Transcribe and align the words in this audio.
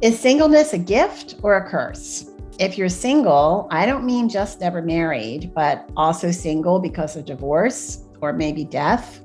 Is 0.00 0.16
singleness 0.16 0.74
a 0.74 0.78
gift 0.78 1.34
or 1.42 1.56
a 1.56 1.68
curse? 1.68 2.30
If 2.60 2.78
you're 2.78 2.88
single, 2.88 3.66
I 3.72 3.84
don't 3.84 4.06
mean 4.06 4.28
just 4.28 4.60
never 4.60 4.80
married, 4.80 5.52
but 5.56 5.90
also 5.96 6.30
single 6.30 6.78
because 6.78 7.16
of 7.16 7.24
divorce 7.24 8.04
or 8.20 8.32
maybe 8.32 8.64
death. 8.64 9.20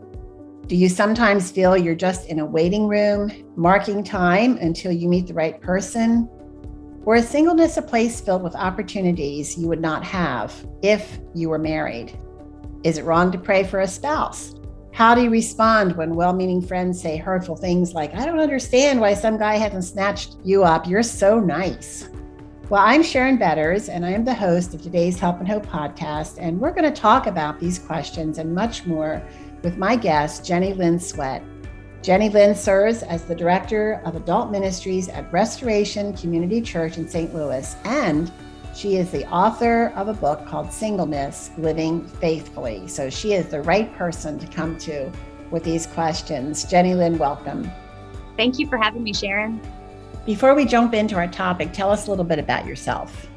Do 0.66 0.76
you 0.76 0.90
sometimes 0.90 1.52
feel 1.52 1.78
you're 1.78 1.94
just 1.94 2.28
in 2.28 2.40
a 2.40 2.46
waiting 2.46 2.88
room, 2.88 3.32
marking 3.56 4.04
time 4.04 4.58
until 4.58 4.92
you 4.92 5.08
meet 5.08 5.28
the 5.28 5.36
right 5.36 5.62
person? 5.62 6.28
Or 7.06 7.18
is 7.18 7.30
singleness 7.30 7.78
a 7.78 7.84
place 7.84 8.20
filled 8.20 8.42
with 8.42 8.56
opportunities 8.56 9.56
you 9.56 9.68
would 9.68 9.82
not 9.82 10.04
have 10.04 10.66
if 10.82 11.20
you 11.36 11.50
were 11.50 11.60
married? 11.60 12.18
Is 12.84 12.98
it 12.98 13.06
wrong 13.06 13.32
to 13.32 13.38
pray 13.38 13.64
for 13.64 13.82
a 13.82 13.88
spouse? 13.88 14.56
How 14.94 15.16
do 15.16 15.24
you 15.24 15.32
respond 15.32 15.96
when 15.96 16.14
well 16.14 16.34
meaning 16.34 16.62
friends 16.62 17.02
say 17.02 17.18
hurtful 17.18 17.56
things 17.56 17.96
like, 17.96 18.14
I 18.14 18.28
don't 18.28 18.40
understand 18.40 19.02
why 19.02 19.16
some 19.16 19.40
guy 19.40 19.56
hasn't 19.56 19.86
snatched 19.86 20.36
you 20.44 20.64
up? 20.64 20.88
You're 20.88 21.02
so 21.02 21.40
nice. 21.40 22.10
Well, 22.70 22.84
I'm 22.86 23.02
Sharon 23.02 23.38
Betters, 23.38 23.90
and 23.90 24.06
I 24.06 24.12
am 24.12 24.24
the 24.24 24.36
host 24.36 24.76
of 24.76 24.84
today's 24.84 25.20
Help 25.20 25.40
and 25.40 25.48
Hope 25.48 25.66
podcast. 25.66 26.38
And 26.40 26.62
we're 26.62 26.74
going 26.74 26.84
to 26.84 27.02
talk 27.02 27.26
about 27.26 27.60
these 27.60 27.80
questions 27.80 28.38
and 28.38 28.54
much 28.54 28.86
more 28.86 29.20
with 29.64 29.78
my 29.78 29.96
guest, 29.96 30.44
Jenilyn 30.44 31.02
Swett. 31.02 31.42
Jenny 32.04 32.30
Lynn 32.30 32.54
serves 32.54 33.02
as 33.02 33.26
the 33.26 33.34
Director 33.34 34.00
of 34.06 34.16
Adult 34.16 34.52
Ministries 34.52 35.10
at 35.10 35.34
Restoration 35.34 36.16
Community 36.16 36.62
Church 36.62 37.00
in 37.00 37.10
St. 37.10 37.34
Louis, 37.34 37.76
and 37.86 38.32
she 38.74 38.98
is 38.98 39.12
the 39.12 39.28
author 39.30 39.94
of 39.96 40.08
a 40.08 40.14
book 40.14 40.46
called 40.48 40.72
Singleness 40.72 41.52
Living 41.58 42.08
Faithfully. 42.08 42.88
So 42.88 43.10
she 43.10 43.34
is 43.34 43.48
the 43.48 43.62
right 43.62 43.94
person 43.96 44.40
to 44.40 44.48
come 44.48 44.78
to 44.80 45.12
with 45.52 45.64
these 45.64 45.86
questions. 45.86 46.66
Jenilyn, 46.66 47.18
welcome. 47.18 47.70
Thank 48.36 48.58
you 48.58 48.68
for 48.68 48.78
having 48.78 49.04
me, 49.04 49.14
Sharon. 49.14 49.62
Before 50.26 50.56
we 50.56 50.66
jump 50.66 50.94
into 50.94 51.16
our 51.16 51.28
topic, 51.28 51.72
tell 51.72 51.92
us 51.92 52.08
a 52.08 52.10
little 52.10 52.26
bit 52.26 52.40
about 52.40 52.66
yourself. 52.66 53.28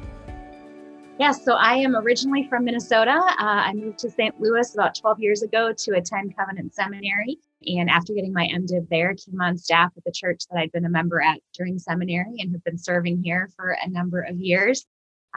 Yes, 1.19 1.43
so 1.43 1.53
I 1.53 1.75
am 1.75 1.95
originally 1.95 2.47
from 2.47 2.65
Minnesota. 2.65 3.11
Uh, 3.11 3.33
I 3.39 3.73
moved 3.73 3.99
to 3.99 4.09
St. 4.09 4.39
Louis 4.39 4.73
about 4.73 4.95
12 4.95 5.19
years 5.19 5.41
ago 5.41 5.73
to 5.73 5.91
attend 5.93 6.35
Covenant 6.37 6.73
Seminary. 6.73 7.37
And 7.65 7.89
after 7.89 8.13
getting 8.13 8.33
my 8.33 8.47
MDiv 8.47 8.87
there, 8.89 9.15
came 9.15 9.41
on 9.41 9.57
staff 9.57 9.91
at 9.97 10.03
the 10.03 10.11
church 10.11 10.43
that 10.49 10.59
I'd 10.59 10.71
been 10.71 10.85
a 10.85 10.89
member 10.89 11.21
at 11.21 11.39
during 11.53 11.79
seminary 11.79 12.35
and 12.39 12.51
have 12.51 12.63
been 12.63 12.77
serving 12.77 13.23
here 13.23 13.49
for 13.55 13.77
a 13.81 13.89
number 13.89 14.21
of 14.21 14.37
years 14.37 14.85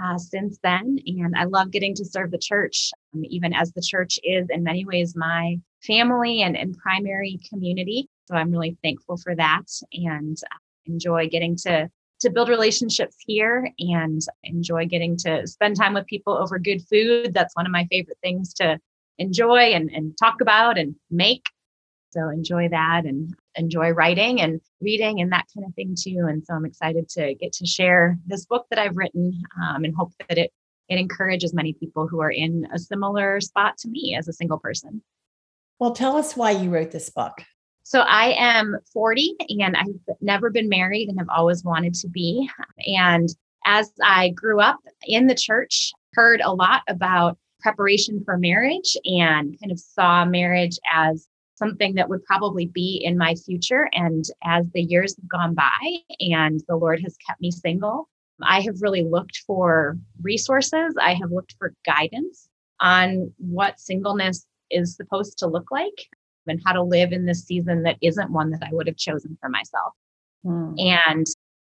uh, 0.02 0.18
since 0.18 0.58
then. 0.62 0.98
And 1.06 1.36
I 1.36 1.44
love 1.44 1.70
getting 1.70 1.94
to 1.96 2.04
serve 2.04 2.30
the 2.30 2.38
church, 2.38 2.90
um, 3.14 3.22
even 3.24 3.52
as 3.52 3.72
the 3.72 3.82
church 3.82 4.18
is 4.22 4.46
in 4.50 4.62
many 4.62 4.84
ways 4.84 5.14
my 5.16 5.58
family 5.82 6.42
and, 6.42 6.56
and 6.56 6.76
primary 6.76 7.38
community. 7.48 8.08
So 8.26 8.36
I'm 8.36 8.50
really 8.50 8.76
thankful 8.82 9.16
for 9.16 9.34
that. 9.36 9.64
And 9.92 10.38
enjoy 10.86 11.28
getting 11.28 11.56
to 11.56 11.90
to 12.20 12.30
build 12.30 12.50
relationships 12.50 13.16
here 13.26 13.70
and 13.78 14.20
enjoy 14.44 14.84
getting 14.86 15.16
to 15.16 15.46
spend 15.46 15.74
time 15.76 15.94
with 15.94 16.06
people 16.06 16.36
over 16.36 16.58
good 16.58 16.82
food. 16.86 17.32
That's 17.32 17.56
one 17.56 17.64
of 17.64 17.72
my 17.72 17.86
favorite 17.90 18.18
things 18.22 18.52
to 18.54 18.78
enjoy 19.18 19.72
and, 19.72 19.90
and 19.90 20.16
talk 20.18 20.42
about 20.42 20.76
and 20.78 20.94
make. 21.10 21.46
So 22.10 22.28
enjoy 22.28 22.68
that 22.68 23.04
and 23.04 23.34
enjoy 23.54 23.90
writing 23.90 24.40
and 24.40 24.60
reading 24.80 25.20
and 25.20 25.32
that 25.32 25.46
kind 25.54 25.66
of 25.66 25.74
thing 25.74 25.94
too. 25.98 26.26
And 26.28 26.44
so 26.44 26.54
I'm 26.54 26.66
excited 26.66 27.08
to 27.10 27.34
get 27.34 27.52
to 27.54 27.66
share 27.66 28.18
this 28.26 28.46
book 28.46 28.66
that 28.70 28.78
I've 28.78 28.96
written 28.96 29.42
um, 29.62 29.84
and 29.84 29.94
hope 29.94 30.12
that 30.28 30.38
it 30.38 30.52
it 30.88 30.98
encourages 30.98 31.54
many 31.54 31.72
people 31.72 32.08
who 32.08 32.20
are 32.20 32.32
in 32.32 32.66
a 32.74 32.78
similar 32.78 33.40
spot 33.40 33.78
to 33.78 33.88
me 33.88 34.16
as 34.18 34.26
a 34.26 34.32
single 34.32 34.58
person. 34.58 35.02
Well, 35.78 35.92
tell 35.92 36.16
us 36.16 36.36
why 36.36 36.50
you 36.50 36.68
wrote 36.68 36.90
this 36.90 37.10
book. 37.10 37.44
So 37.84 38.00
I 38.00 38.34
am 38.36 38.76
40 38.92 39.36
and 39.60 39.76
I've 39.76 40.16
never 40.20 40.50
been 40.50 40.68
married 40.68 41.08
and 41.08 41.18
have 41.18 41.28
always 41.28 41.64
wanted 41.64 41.94
to 41.94 42.08
be. 42.08 42.50
And 42.86 43.28
as 43.64 43.92
I 44.04 44.30
grew 44.30 44.60
up 44.60 44.80
in 45.04 45.28
the 45.28 45.34
church, 45.34 45.92
heard 46.14 46.40
a 46.40 46.52
lot 46.52 46.82
about 46.88 47.38
preparation 47.60 48.22
for 48.24 48.36
marriage 48.36 48.96
and 49.04 49.58
kind 49.60 49.70
of 49.70 49.78
saw 49.78 50.24
marriage 50.24 50.78
as 50.92 51.28
something 51.60 51.94
that 51.94 52.08
would 52.08 52.24
probably 52.24 52.66
be 52.66 53.00
in 53.04 53.16
my 53.16 53.34
future. 53.34 53.88
And 53.92 54.24
as 54.42 54.66
the 54.72 54.82
years 54.82 55.14
have 55.16 55.28
gone 55.28 55.54
by 55.54 55.98
and 56.18 56.60
the 56.66 56.76
Lord 56.76 57.00
has 57.02 57.16
kept 57.24 57.40
me 57.40 57.50
single, 57.50 58.08
I 58.42 58.60
have 58.62 58.80
really 58.80 59.04
looked 59.04 59.42
for 59.46 59.98
resources. 60.22 60.96
I 61.00 61.14
have 61.14 61.30
looked 61.30 61.54
for 61.58 61.74
guidance 61.84 62.48
on 62.80 63.32
what 63.36 63.78
singleness 63.78 64.46
is 64.70 64.96
supposed 64.96 65.38
to 65.38 65.46
look 65.46 65.70
like 65.70 66.08
and 66.46 66.60
how 66.64 66.72
to 66.72 66.82
live 66.82 67.12
in 67.12 67.26
this 67.26 67.44
season 67.44 67.82
that 67.82 67.98
isn't 68.00 68.32
one 68.32 68.50
that 68.50 68.62
I 68.62 68.72
would 68.72 68.86
have 68.86 68.96
chosen 68.96 69.36
for 69.40 69.50
myself. 69.50 69.92
Hmm. 70.42 70.72
And 70.78 71.26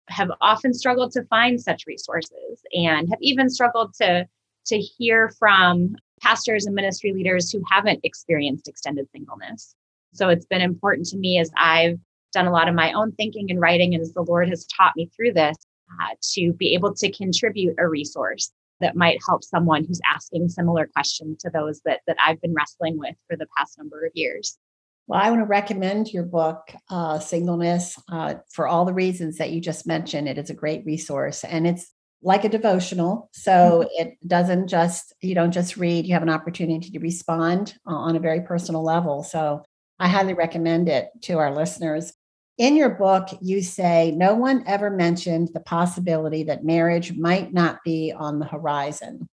have 0.08 0.30
often 0.40 0.74
struggled 0.74 1.12
to 1.12 1.24
find 1.24 1.60
such 1.60 1.84
resources 1.86 2.60
and 2.72 3.08
have 3.08 3.20
even 3.20 3.48
struggled 3.48 3.94
to 3.94 4.26
to 4.64 4.78
hear 4.78 5.30
from 5.38 5.96
pastors 6.20 6.66
and 6.66 6.74
ministry 6.74 7.12
leaders 7.12 7.50
who 7.50 7.62
haven't 7.70 8.00
experienced 8.04 8.68
extended 8.68 9.08
singleness. 9.10 9.74
So 10.12 10.28
it's 10.28 10.46
been 10.46 10.60
important 10.60 11.06
to 11.08 11.16
me 11.16 11.38
as 11.38 11.50
I've 11.56 11.98
done 12.32 12.46
a 12.46 12.52
lot 12.52 12.68
of 12.68 12.74
my 12.74 12.92
own 12.92 13.12
thinking 13.12 13.50
and 13.50 13.60
writing 13.60 13.94
and 13.94 14.02
as 14.02 14.12
the 14.12 14.22
Lord 14.22 14.48
has 14.48 14.66
taught 14.66 14.96
me 14.96 15.10
through 15.14 15.34
this 15.34 15.56
uh, 16.00 16.14
to 16.34 16.52
be 16.54 16.74
able 16.74 16.94
to 16.94 17.10
contribute 17.12 17.74
a 17.78 17.88
resource 17.88 18.50
that 18.80 18.96
might 18.96 19.18
help 19.26 19.44
someone 19.44 19.84
who's 19.84 20.00
asking 20.06 20.48
similar 20.48 20.88
questions 20.92 21.38
to 21.38 21.50
those 21.50 21.80
that 21.84 22.00
that 22.06 22.16
I've 22.24 22.40
been 22.40 22.54
wrestling 22.54 22.98
with 22.98 23.14
for 23.28 23.36
the 23.36 23.46
past 23.56 23.78
number 23.78 24.04
of 24.04 24.12
years. 24.14 24.58
Well, 25.06 25.20
I 25.20 25.30
want 25.30 25.42
to 25.42 25.46
recommend 25.46 26.12
your 26.12 26.22
book, 26.22 26.72
uh, 26.88 27.18
Singleness, 27.18 28.00
uh, 28.10 28.34
for 28.50 28.68
all 28.68 28.84
the 28.84 28.94
reasons 28.94 29.38
that 29.38 29.50
you 29.50 29.60
just 29.60 29.86
mentioned. 29.86 30.28
It 30.28 30.38
is 30.38 30.50
a 30.50 30.54
great 30.54 30.84
resource 30.86 31.44
and 31.44 31.66
it's 31.66 31.92
like 32.22 32.44
a 32.44 32.48
devotional. 32.48 33.28
So 33.32 33.50
mm-hmm. 33.50 34.08
it 34.08 34.28
doesn't 34.28 34.68
just, 34.68 35.12
you 35.20 35.34
don't 35.34 35.50
just 35.50 35.76
read, 35.76 36.06
you 36.06 36.14
have 36.14 36.22
an 36.22 36.30
opportunity 36.30 36.90
to 36.90 37.00
respond 37.00 37.74
uh, 37.86 37.94
on 37.94 38.14
a 38.14 38.20
very 38.20 38.42
personal 38.42 38.84
level. 38.84 39.24
So 39.24 39.64
I 39.98 40.08
highly 40.08 40.34
recommend 40.34 40.88
it 40.88 41.10
to 41.22 41.38
our 41.38 41.54
listeners. 41.54 42.12
In 42.58 42.76
your 42.76 42.90
book, 42.90 43.28
you 43.40 43.62
say 43.62 44.12
no 44.12 44.34
one 44.34 44.64
ever 44.66 44.90
mentioned 44.90 45.50
the 45.52 45.60
possibility 45.60 46.42
that 46.44 46.64
marriage 46.64 47.16
might 47.16 47.52
not 47.52 47.78
be 47.84 48.12
on 48.12 48.38
the 48.38 48.46
horizon. 48.46 49.28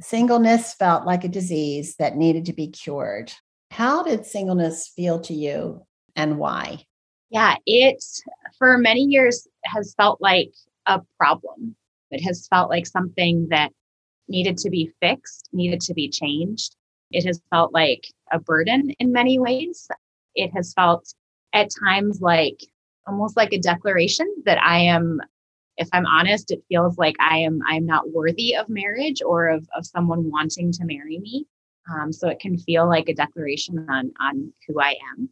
Singleness 0.00 0.74
felt 0.74 1.06
like 1.06 1.24
a 1.24 1.28
disease 1.28 1.96
that 1.96 2.16
needed 2.16 2.44
to 2.46 2.52
be 2.52 2.68
cured. 2.68 3.32
How 3.70 4.02
did 4.02 4.26
singleness 4.26 4.88
feel 4.88 5.20
to 5.20 5.34
you 5.34 5.82
and 6.14 6.38
why? 6.38 6.84
Yeah, 7.30 7.56
it 7.66 8.02
for 8.58 8.78
many 8.78 9.02
years 9.02 9.46
has 9.64 9.94
felt 9.94 10.20
like 10.20 10.52
a 10.86 11.00
problem. 11.18 11.76
It 12.10 12.22
has 12.22 12.46
felt 12.48 12.70
like 12.70 12.86
something 12.86 13.48
that 13.50 13.72
needed 14.28 14.56
to 14.58 14.70
be 14.70 14.92
fixed, 15.00 15.48
needed 15.52 15.80
to 15.82 15.94
be 15.94 16.08
changed. 16.08 16.76
It 17.10 17.24
has 17.24 17.40
felt 17.50 17.72
like 17.72 18.04
a 18.32 18.38
burden 18.38 18.90
in 18.98 19.12
many 19.12 19.38
ways. 19.38 19.88
It 20.34 20.50
has 20.54 20.72
felt 20.74 21.14
at 21.52 21.68
times 21.84 22.20
like 22.20 22.60
almost 23.06 23.36
like 23.36 23.52
a 23.52 23.58
declaration 23.58 24.26
that 24.44 24.62
I 24.62 24.78
am 24.80 25.20
if 25.78 25.88
I'm 25.92 26.06
honest, 26.06 26.50
it 26.50 26.64
feels 26.68 26.98
like 26.98 27.14
I 27.20 27.38
am 27.38 27.60
I'm 27.66 27.86
not 27.86 28.10
worthy 28.10 28.54
of 28.56 28.68
marriage 28.68 29.22
or 29.24 29.46
of, 29.48 29.66
of 29.76 29.86
someone 29.86 30.30
wanting 30.30 30.72
to 30.72 30.84
marry 30.84 31.18
me. 31.18 31.46
Um, 31.90 32.12
so 32.12 32.28
it 32.28 32.40
can 32.40 32.58
feel 32.58 32.86
like 32.86 33.08
a 33.08 33.14
declaration 33.14 33.86
on 33.88 34.12
on 34.20 34.52
who 34.66 34.80
I 34.80 34.96
am. 35.16 35.30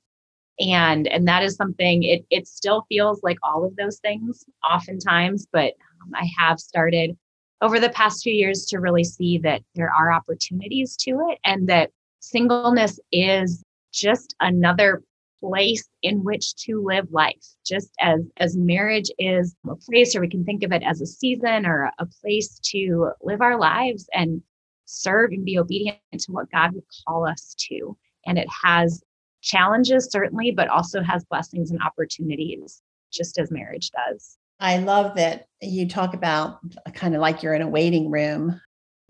And 0.59 1.07
and 1.09 1.29
that 1.29 1.43
is 1.43 1.57
something 1.57 2.05
it 2.05 2.25
it 2.31 2.47
still 2.47 2.87
feels 2.89 3.23
like 3.23 3.39
all 3.43 3.65
of 3.65 3.77
those 3.77 3.99
things 3.99 4.45
oftentimes, 4.69 5.47
but 5.53 5.75
um, 6.03 6.13
I 6.15 6.29
have 6.39 6.61
started 6.61 7.17
over 7.61 7.81
the 7.81 7.91
past 7.91 8.23
few 8.23 8.33
years 8.33 8.67
to 8.67 8.79
really 8.79 9.05
see 9.05 9.39
that 9.39 9.63
there 9.75 9.93
are 9.93 10.13
opportunities 10.13 10.97
to 10.97 11.29
it 11.31 11.39
and 11.45 11.69
that 11.69 11.91
singleness 12.31 12.99
is 13.13 13.63
just 13.93 14.35
another 14.41 15.03
place 15.41 15.89
in 16.03 16.25
which 16.25 16.55
to 16.57 16.83
live 16.83 17.07
life 17.11 17.45
just 17.65 17.91
as 18.01 18.21
as 18.39 18.57
marriage 18.57 19.11
is 19.19 19.55
a 19.69 19.77
place 19.77 20.17
or 20.17 20.21
we 20.21 20.29
can 20.29 20.45
think 20.45 20.63
of 20.63 20.73
it 20.73 20.83
as 20.83 21.01
a 21.01 21.07
season 21.07 21.67
or 21.67 21.91
a 21.99 22.07
place 22.23 22.59
to 22.59 23.11
live 23.23 23.43
our 23.43 23.59
lives 23.59 24.09
and 24.15 24.43
serve 24.87 25.31
and 25.33 25.45
be 25.45 25.59
obedient 25.59 25.99
to 26.13 26.33
what 26.33 26.51
God 26.51 26.73
would 26.73 26.85
call 27.07 27.27
us 27.27 27.55
to. 27.69 27.97
And 28.25 28.39
it 28.39 28.49
has 28.65 29.03
challenges, 29.43 30.09
certainly, 30.11 30.51
but 30.51 30.69
also 30.69 31.03
has 31.03 31.25
blessings 31.25 31.71
and 31.71 31.81
opportunities, 31.83 32.83
just 33.13 33.39
as 33.39 33.51
marriage 33.51 33.91
does. 33.91 34.39
I 34.59 34.79
love 34.79 35.17
that 35.17 35.47
you 35.61 35.89
talk 35.89 36.15
about 36.15 36.61
uh, 36.87 36.91
kind 36.91 37.15
of 37.15 37.21
like 37.21 37.43
you're 37.43 37.55
in 37.55 37.63
a 37.63 37.69
waiting 37.69 38.11
room, 38.11 38.61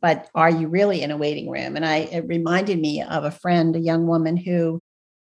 but 0.01 0.29
are 0.35 0.51
you 0.51 0.69
really 0.69 1.03
in 1.03 1.11
a 1.11 1.17
waiting 1.17 1.51
room? 1.51 1.77
And 1.77 1.85
I 1.85 1.99
it 1.99 2.27
reminded 2.27 2.79
me 2.79 3.03
of 3.03 3.25
a 3.25 3.31
friend, 3.31 3.75
a 3.75 3.81
young 3.81 4.07
woman 4.07 4.37
who 4.37 4.81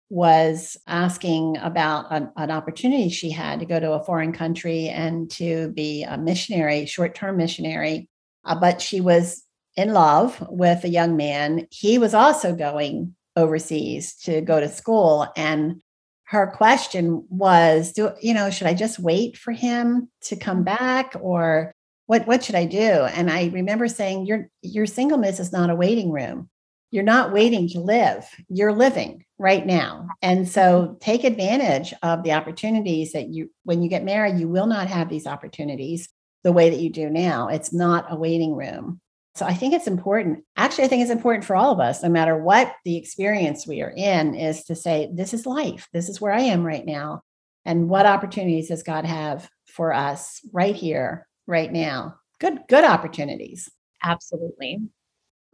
was 0.09 0.77
asking 0.87 1.57
about 1.57 2.05
an, 2.11 2.31
an, 2.37 2.51
opportunity 2.51 3.09
she 3.09 3.31
had 3.31 3.59
to 3.59 3.65
go 3.65 3.79
to 3.79 3.93
a 3.93 4.03
foreign 4.03 4.31
country 4.31 4.87
and 4.87 5.31
to 5.31 5.69
be 5.69 6.03
a 6.03 6.17
missionary, 6.17 6.85
short 6.85 7.15
term 7.15 7.37
missionary. 7.37 8.07
Uh, 8.43 8.53
but 8.53 8.81
she 8.81 9.01
was 9.01 9.43
in 9.75 9.93
love 9.93 10.45
with 10.49 10.83
a 10.83 10.89
young 10.89 11.17
man. 11.17 11.67
He 11.71 11.97
was 11.97 12.13
also 12.13 12.55
going 12.55 13.15
overseas 13.35 14.15
to 14.15 14.41
go 14.41 14.59
to 14.59 14.69
school. 14.69 15.27
And 15.35 15.81
her 16.25 16.47
question 16.47 17.25
was, 17.29 17.91
do 17.91 18.11
you 18.21 18.33
know, 18.33 18.49
should 18.49 18.67
I 18.67 18.73
just 18.73 18.99
wait 18.99 19.37
for 19.37 19.51
him 19.51 20.09
to 20.23 20.35
come 20.35 20.63
back 20.63 21.15
or 21.19 21.74
what 22.07 22.27
what 22.27 22.43
should 22.43 22.55
I 22.55 22.65
do? 22.65 22.79
And 22.79 23.29
I 23.29 23.47
remember 23.47 23.87
saying, 23.87 24.25
your 24.25 24.49
your 24.61 24.85
singleness 24.85 25.39
is 25.39 25.51
not 25.51 25.69
a 25.69 25.75
waiting 25.75 26.11
room. 26.11 26.49
You're 26.91 27.03
not 27.03 27.33
waiting 27.33 27.67
to 27.69 27.79
live. 27.79 28.25
You're 28.47 28.73
living 28.73 29.25
right 29.37 29.65
now. 29.65 30.07
And 30.21 30.47
so 30.47 30.61
mm-hmm. 30.61 30.97
take 30.99 31.23
advantage 31.23 31.93
of 32.03 32.23
the 32.23 32.33
opportunities 32.33 33.13
that 33.13 33.29
you 33.29 33.49
when 33.63 33.81
you 33.81 33.89
get 33.89 34.03
married, 34.03 34.39
you 34.39 34.47
will 34.47 34.67
not 34.67 34.87
have 34.87 35.09
these 35.09 35.27
opportunities 35.27 36.09
the 36.43 36.53
way 36.53 36.69
that 36.69 36.79
you 36.79 36.89
do 36.89 37.09
now. 37.09 37.47
It's 37.47 37.73
not 37.73 38.05
a 38.09 38.15
waiting 38.15 38.55
room. 38.55 39.01
So 39.33 39.45
I 39.45 39.53
think 39.53 39.73
it's 39.73 39.87
important. 39.87 40.45
Actually, 40.55 40.85
I 40.85 40.87
think 40.87 41.01
it's 41.01 41.11
important 41.11 41.43
for 41.43 41.57
all 41.57 41.73
of 41.73 41.81
us, 41.81 42.01
no 42.01 42.07
matter 42.07 42.37
what 42.37 42.73
the 42.85 42.95
experience 42.95 43.67
we 43.67 43.81
are 43.81 43.93
in, 43.93 44.33
is 44.33 44.63
to 44.65 44.75
say, 44.75 45.09
this 45.13 45.33
is 45.33 45.45
life. 45.45 45.89
This 45.91 46.07
is 46.07 46.21
where 46.21 46.31
I 46.31 46.41
am 46.41 46.63
right 46.63 46.85
now. 46.85 47.21
And 47.65 47.89
what 47.89 48.05
opportunities 48.05 48.69
does 48.69 48.83
God 48.83 49.03
have 49.03 49.49
for 49.67 49.91
us 49.91 50.39
right 50.53 50.75
here, 50.75 51.27
right 51.47 51.71
now? 51.71 52.15
Good, 52.39 52.59
good 52.67 52.83
opportunities. 52.83 53.69
Absolutely. 54.03 54.79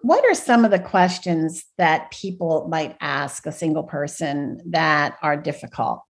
What 0.02 0.26
are 0.26 0.34
some 0.34 0.66
of 0.66 0.72
the 0.72 0.80
questions 0.80 1.64
that 1.78 2.10
people 2.12 2.68
might 2.70 2.98
ask 3.02 3.46
a 3.46 3.52
single 3.52 3.84
person 3.84 4.60
that 4.72 5.18
are 5.22 5.38
difficult 5.38 6.02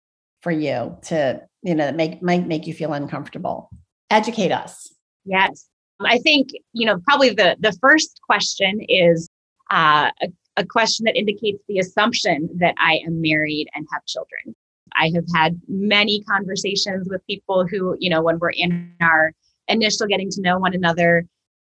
for 0.43 0.53
you 0.53 0.97
to, 1.03 1.43
you 1.63 1.75
know, 1.75 1.91
make 1.93 2.23
might 2.23 2.47
make 2.47 2.67
you 2.67 2.75
feel 2.75 2.93
uncomfortable? 2.93 3.69
Educate 4.11 4.53
us. 4.53 4.95
Yes. 5.25 5.67
I 6.01 6.19
think, 6.19 6.51
you 6.73 6.87
know, 6.87 6.99
probably 7.07 7.31
the, 7.31 7.57
the 7.59 7.73
first 7.81 8.21
question 8.23 8.81
is 8.89 9.29
uh, 9.71 10.11
a, 10.23 10.29
a 10.57 10.65
question 10.65 11.05
that 11.05 11.17
indicates 11.17 11.63
the 11.69 11.79
assumption 11.79 12.49
that 12.59 12.75
I 12.79 13.01
am 13.07 13.21
married 13.21 13.69
and 13.75 13.87
have 13.93 14.07
children. 14.07 14.55
I 14.97 15.13
have 15.15 15.25
had 15.35 15.61
many 15.69 16.23
conversations 16.25 17.09
with 17.09 17.27
people 17.27 17.67
who, 17.67 17.97
you 17.99 18.09
know, 18.09 18.23
when 18.23 18.39
we're 18.39 18.51
in 18.51 18.95
our 19.01 19.33
initial 19.71 20.07
getting 20.07 20.31
to 20.31 20.41
know 20.41 20.59
one 20.59 20.75
another, 20.75 21.27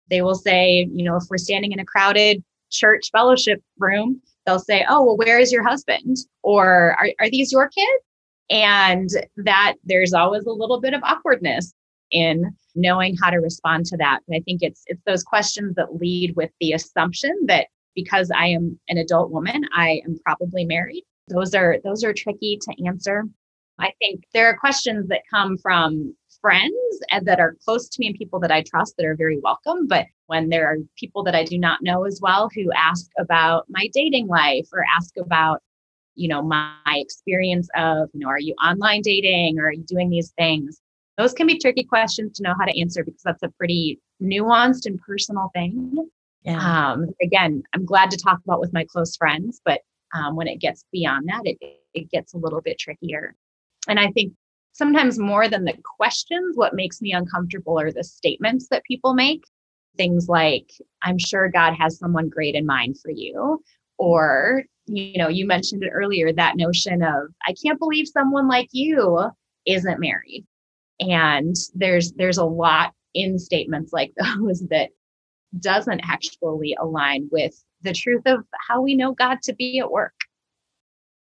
they 0.09 0.21
will 0.21 0.35
say, 0.35 0.89
you 0.91 1.03
know, 1.03 1.15
if 1.15 1.23
we're 1.29 1.37
standing 1.37 1.71
in 1.71 1.79
a 1.79 1.85
crowded 1.85 2.43
church 2.69 3.09
fellowship 3.11 3.61
room, 3.79 4.21
they'll 4.45 4.59
say, 4.59 4.85
oh, 4.89 5.03
well, 5.03 5.17
where 5.17 5.39
is 5.39 5.51
your 5.51 5.67
husband? 5.67 6.17
Or 6.43 6.95
are, 6.99 7.09
are 7.19 7.29
these 7.29 7.51
your 7.51 7.69
kids? 7.69 8.03
And 8.49 9.09
that 9.37 9.75
there's 9.83 10.13
always 10.13 10.45
a 10.45 10.51
little 10.51 10.81
bit 10.81 10.93
of 10.93 11.01
awkwardness 11.03 11.73
in 12.11 12.53
knowing 12.75 13.15
how 13.21 13.29
to 13.29 13.37
respond 13.37 13.85
to 13.85 13.97
that. 13.97 14.19
And 14.27 14.35
I 14.35 14.41
think 14.41 14.61
it's 14.61 14.83
it's 14.87 15.01
those 15.05 15.23
questions 15.23 15.75
that 15.75 15.95
lead 15.95 16.35
with 16.35 16.51
the 16.59 16.73
assumption 16.73 17.31
that 17.45 17.67
because 17.95 18.31
I 18.31 18.47
am 18.47 18.79
an 18.89 18.97
adult 18.97 19.31
woman, 19.31 19.65
I 19.73 20.01
am 20.05 20.17
probably 20.25 20.65
married. 20.65 21.03
Those 21.27 21.53
are 21.55 21.77
those 21.83 22.03
are 22.03 22.13
tricky 22.13 22.59
to 22.61 22.85
answer. 22.85 23.23
I 23.79 23.93
think 23.99 24.23
there 24.33 24.47
are 24.47 24.57
questions 24.57 25.07
that 25.07 25.21
come 25.29 25.57
from 25.57 26.15
friends 26.41 26.73
and 27.09 27.25
that 27.27 27.39
are 27.39 27.55
close 27.63 27.87
to 27.89 27.99
me 27.99 28.07
and 28.07 28.17
people 28.17 28.39
that 28.39 28.51
I 28.51 28.63
trust 28.63 28.95
that 28.97 29.05
are 29.05 29.15
very 29.15 29.39
welcome. 29.39 29.87
But 29.87 30.05
when 30.27 30.49
there 30.49 30.67
are 30.67 30.77
people 30.97 31.23
that 31.23 31.35
I 31.35 31.43
do 31.43 31.57
not 31.57 31.81
know 31.81 32.05
as 32.05 32.19
well 32.21 32.49
who 32.55 32.71
ask 32.73 33.09
about 33.19 33.65
my 33.69 33.89
dating 33.93 34.27
life 34.27 34.67
or 34.73 34.83
ask 34.95 35.15
about, 35.17 35.61
you 36.15 36.27
know, 36.27 36.41
my, 36.41 36.73
my 36.85 36.97
experience 36.97 37.69
of, 37.75 38.09
you 38.13 38.19
know, 38.19 38.27
are 38.27 38.39
you 38.39 38.53
online 38.63 39.01
dating 39.01 39.59
or 39.59 39.67
are 39.67 39.73
you 39.73 39.83
doing 39.83 40.09
these 40.09 40.31
things? 40.37 40.81
those 41.17 41.33
can 41.33 41.47
be 41.47 41.57
tricky 41.57 41.83
questions 41.83 42.37
to 42.37 42.43
know 42.43 42.55
how 42.57 42.65
to 42.65 42.79
answer 42.79 43.03
because 43.03 43.21
that's 43.23 43.43
a 43.43 43.49
pretty 43.49 43.99
nuanced 44.21 44.85
and 44.85 44.99
personal 45.01 45.51
thing. 45.53 46.09
Yeah. 46.43 46.91
Um, 46.91 47.09
again, 47.21 47.61
I'm 47.73 47.85
glad 47.85 48.09
to 48.11 48.17
talk 48.17 48.39
about 48.43 48.59
with 48.59 48.73
my 48.73 48.85
close 48.85 49.15
friends, 49.15 49.61
but 49.63 49.81
um, 50.13 50.35
when 50.35 50.47
it 50.47 50.59
gets 50.59 50.83
beyond 50.91 51.27
that, 51.29 51.41
it, 51.45 51.57
it 51.93 52.09
gets 52.09 52.33
a 52.33 52.37
little 52.37 52.61
bit 52.61 52.79
trickier. 52.79 53.35
And 53.87 53.99
I 53.99 54.11
think 54.11 54.33
sometimes 54.73 55.19
more 55.19 55.47
than 55.47 55.65
the 55.65 55.73
questions, 55.97 56.55
what 56.55 56.73
makes 56.73 57.01
me 57.01 57.11
uncomfortable 57.11 57.79
are 57.79 57.91
the 57.91 58.03
statements 58.03 58.67
that 58.69 58.83
people 58.83 59.13
make. 59.13 59.43
Things 59.97 60.27
like, 60.29 60.71
I'm 61.03 61.17
sure 61.17 61.49
God 61.49 61.73
has 61.73 61.97
someone 61.97 62.29
great 62.29 62.55
in 62.55 62.65
mind 62.65 62.97
for 62.99 63.11
you. 63.11 63.61
Or, 63.97 64.63
you 64.85 65.17
know, 65.17 65.27
you 65.27 65.45
mentioned 65.45 65.83
it 65.83 65.91
earlier 65.93 66.33
that 66.33 66.55
notion 66.55 67.03
of, 67.03 67.27
I 67.45 67.53
can't 67.63 67.79
believe 67.79 68.07
someone 68.07 68.47
like 68.47 68.69
you 68.71 69.29
isn't 69.65 69.99
married 69.99 70.45
and 71.01 71.55
there's 71.73 72.13
there's 72.13 72.37
a 72.37 72.45
lot 72.45 72.93
in 73.13 73.37
statements 73.37 73.91
like 73.91 74.13
those 74.39 74.61
that 74.69 74.89
doesn't 75.59 76.01
actually 76.03 76.75
align 76.79 77.27
with 77.31 77.53
the 77.81 77.91
truth 77.91 78.21
of 78.25 78.45
how 78.67 78.81
we 78.81 78.95
know 78.95 79.11
God 79.11 79.41
to 79.43 79.53
be 79.53 79.79
at 79.79 79.91
work. 79.91 80.13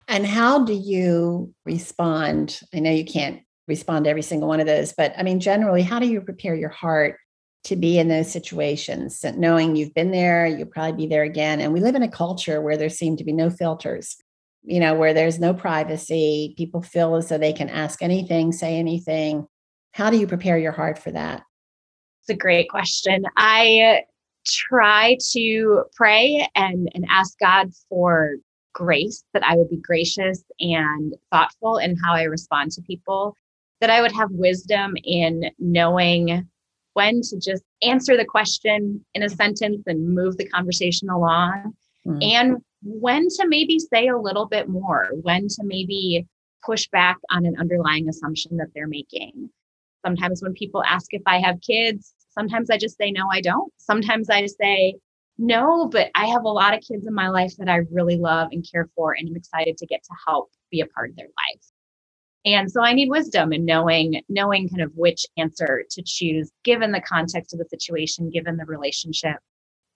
And 0.09 0.27
how 0.27 0.65
do 0.65 0.73
you 0.73 1.53
respond? 1.65 2.61
I 2.73 2.81
know 2.81 2.91
you 2.91 3.05
can't 3.05 3.41
respond 3.67 4.05
to 4.05 4.11
every 4.11 4.23
single 4.23 4.49
one 4.49 4.61
of 4.61 4.67
those, 4.67 4.93
but 4.97 5.13
I 5.19 5.23
mean, 5.23 5.41
generally, 5.41 5.83
how 5.83 5.99
do 5.99 6.07
you 6.07 6.21
prepare 6.21 6.55
your 6.55 6.71
heart 6.71 7.17
to 7.65 7.75
be 7.75 7.99
in 7.99 8.07
those 8.07 8.31
situations, 8.31 9.25
knowing 9.37 9.75
you've 9.75 9.95
been 9.95 10.13
there, 10.13 10.47
you'll 10.47 10.69
probably 10.69 11.07
be 11.07 11.09
there 11.09 11.25
again? 11.25 11.61
And 11.61 11.73
we 11.73 11.81
live 11.81 11.97
in 11.97 12.03
a 12.03 12.11
culture 12.11 12.63
where 12.63 12.77
there 12.77 12.89
seem 12.89 13.17
to 13.17 13.25
be 13.25 13.33
no 13.33 13.51
filters, 13.51 14.17
you 14.63 14.79
know, 14.79 14.95
where 14.95 15.13
there's 15.13 15.41
no 15.41 15.53
privacy. 15.53 16.55
People 16.57 16.83
feel 16.83 17.17
as 17.17 17.29
though 17.29 17.39
they 17.39 17.53
can 17.53 17.69
ask 17.69 18.03
anything, 18.03 18.53
say 18.53 18.77
anything. 18.77 19.47
How 19.93 20.11
do 20.11 20.19
you 20.19 20.29
prepare 20.29 20.59
your 20.59 20.73
heart 20.73 20.99
for 20.99 21.11
that? 21.11 21.43
It's 22.21 22.31
a 22.31 22.37
great 22.37 22.69
question. 22.69 23.25
I 23.37 24.03
try 24.47 25.19
to 25.33 25.85
pray 25.97 26.49
and, 26.55 26.89
and 26.95 27.05
ask 27.11 27.37
God 27.41 27.73
for 27.89 28.37
grace, 28.77 29.25
that 29.33 29.43
I 29.43 29.57
would 29.57 29.71
be 29.71 29.79
gracious 29.79 30.45
and 30.61 31.15
thoughtful 31.33 31.79
in 31.79 31.97
how 31.97 32.13
I 32.13 32.25
respond 32.25 32.73
to 32.73 32.83
people, 32.83 33.35
that 33.81 33.89
I 33.89 34.03
would 34.03 34.13
have 34.13 34.31
wisdom 34.31 34.95
in 35.03 35.51
knowing 35.59 36.47
when 36.93 37.23
to 37.23 37.39
just 37.39 37.63
answer 37.83 38.19
the 38.19 38.25
question 38.27 39.05
in 39.15 39.23
a 39.23 39.31
sentence 39.31 39.83
and 39.87 40.15
move 40.15 40.37
the 40.37 40.49
conversation 40.49 41.09
along, 41.09 41.73
mm. 42.07 42.23
and 42.23 42.59
when 42.83 43.29
to 43.29 43.49
maybe 43.49 43.79
say 43.79 44.09
a 44.09 44.19
little 44.19 44.47
bit 44.47 44.69
more, 44.69 45.09
when 45.23 45.49
to 45.49 45.63
maybe 45.65 46.27
push 46.65 46.87
back 46.89 47.17
on 47.31 47.47
an 47.47 47.57
underlying 47.59 48.09
assumption 48.09 48.59
that 48.59 48.69
they're 48.75 48.87
making. 48.87 49.49
Sometimes 50.05 50.43
when 50.43 50.53
people 50.53 50.85
ask 50.85 51.07
if 51.13 51.23
I 51.27 51.39
have 51.39 51.61
kids, 51.61 52.15
sometimes 52.31 52.69
I 52.69 52.77
just 52.77 52.99
say, 52.99 53.11
no, 53.11 53.29
I 53.33 53.41
don't. 53.41 53.73
Sometimes 53.79 54.29
I 54.29 54.47
say, 54.47 54.97
no, 55.39 55.89
but 55.89 56.11
I 56.15 56.27
have 56.27 56.45
a 56.45 56.49
lot 56.49 56.75
of 56.75 56.81
kids 56.81 57.07
in 57.07 57.15
my 57.15 57.29
life 57.29 57.55
that 57.59 57.69
I 57.69 57.81
really 57.91 58.17
love 58.17 58.49
and 58.53 58.67
care 58.71 58.89
for, 58.95 59.13
and 59.13 59.29
I'm 59.29 59.37
excited 59.37 59.77
to 59.79 59.87
get 59.87 60.03
to 60.03 60.15
help 60.27 60.51
be 60.71 60.81
a 60.81 60.87
part 60.87 61.11
of 61.11 61.17
their 61.17 61.27
life. 61.27 61.63
And 62.45 62.71
so 62.71 62.83
I 62.83 62.93
need 62.93 63.11
wisdom 63.11 63.53
in 63.53 63.65
knowing 63.65 64.23
knowing 64.29 64.69
kind 64.69 64.83
of 64.83 64.93
which 64.95 65.27
answer 65.37 65.85
to 65.91 66.03
choose 66.03 66.51
given 66.65 66.93
the 66.93 67.01
context 67.01 67.53
of 67.53 67.59
the 67.59 67.69
situation, 67.69 68.31
given 68.31 68.57
the 68.57 68.65
relationship, 68.65 69.37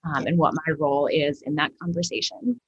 um, 0.04 0.26
and 0.26 0.36
what 0.36 0.54
my 0.54 0.74
role 0.78 1.06
is 1.06 1.42
in 1.42 1.54
that 1.54 1.72
conversation. 1.80 2.60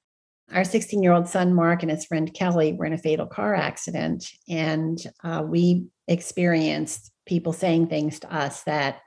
Our 0.51 0.63
16 0.63 1.03
year 1.03 1.13
old 1.13 1.27
son, 1.27 1.53
Mark, 1.53 1.83
and 1.83 1.91
his 1.91 2.05
friend 2.05 2.33
Kelly 2.33 2.73
were 2.73 2.85
in 2.85 2.93
a 2.93 2.97
fatal 2.97 3.27
car 3.27 3.55
accident, 3.55 4.29
and 4.49 4.99
uh, 5.23 5.43
we 5.45 5.87
experienced 6.07 7.11
people 7.25 7.53
saying 7.53 7.87
things 7.87 8.19
to 8.19 8.33
us 8.33 8.63
that 8.63 8.99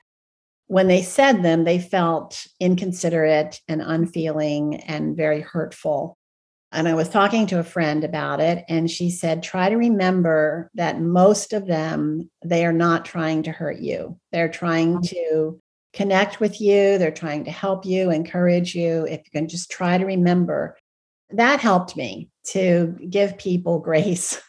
when 0.67 0.89
they 0.89 1.03
said 1.03 1.43
them, 1.43 1.65
they 1.65 1.79
felt 1.79 2.47
inconsiderate 2.61 3.61
and 3.69 3.83
unfeeling 3.83 4.77
and 4.77 5.17
very 5.17 5.41
hurtful. 5.41 6.17
And 6.73 6.89
I 6.89 6.95
was 6.95 7.09
talking 7.09 7.47
to 7.49 7.61
a 7.61 7.65
friend 7.65 8.03
about 8.03 8.41
it, 8.41 8.65
and 8.69 8.91
she 8.91 9.11
said, 9.11 9.43
Try 9.43 9.69
to 9.69 9.77
remember 9.77 10.71
that 10.75 11.01
most 11.01 11.53
of 11.53 11.67
them, 11.67 12.29
they 12.45 12.67
are 12.67 12.73
not 12.73 13.05
trying 13.05 13.45
to 13.45 13.53
hurt 13.53 13.79
you. 13.79 14.19
They're 14.33 14.51
trying 14.51 14.99
mm. 14.99 15.09
to 15.11 15.61
connect 15.93 16.41
with 16.41 16.61
you, 16.61 16.99
they're 16.99 17.11
trying 17.11 17.45
to 17.45 17.51
help 17.51 17.87
you, 17.87 18.11
encourage 18.11 18.75
you. 18.75 19.07
If 19.07 19.23
you 19.25 19.31
can 19.33 19.49
just 19.49 19.71
try 19.71 19.97
to 19.97 20.05
remember, 20.05 20.77
that 21.31 21.61
helped 21.61 21.97
me 21.97 22.29
to 22.49 22.97
give 23.09 23.39
people 23.39 23.79
grace 23.81 24.41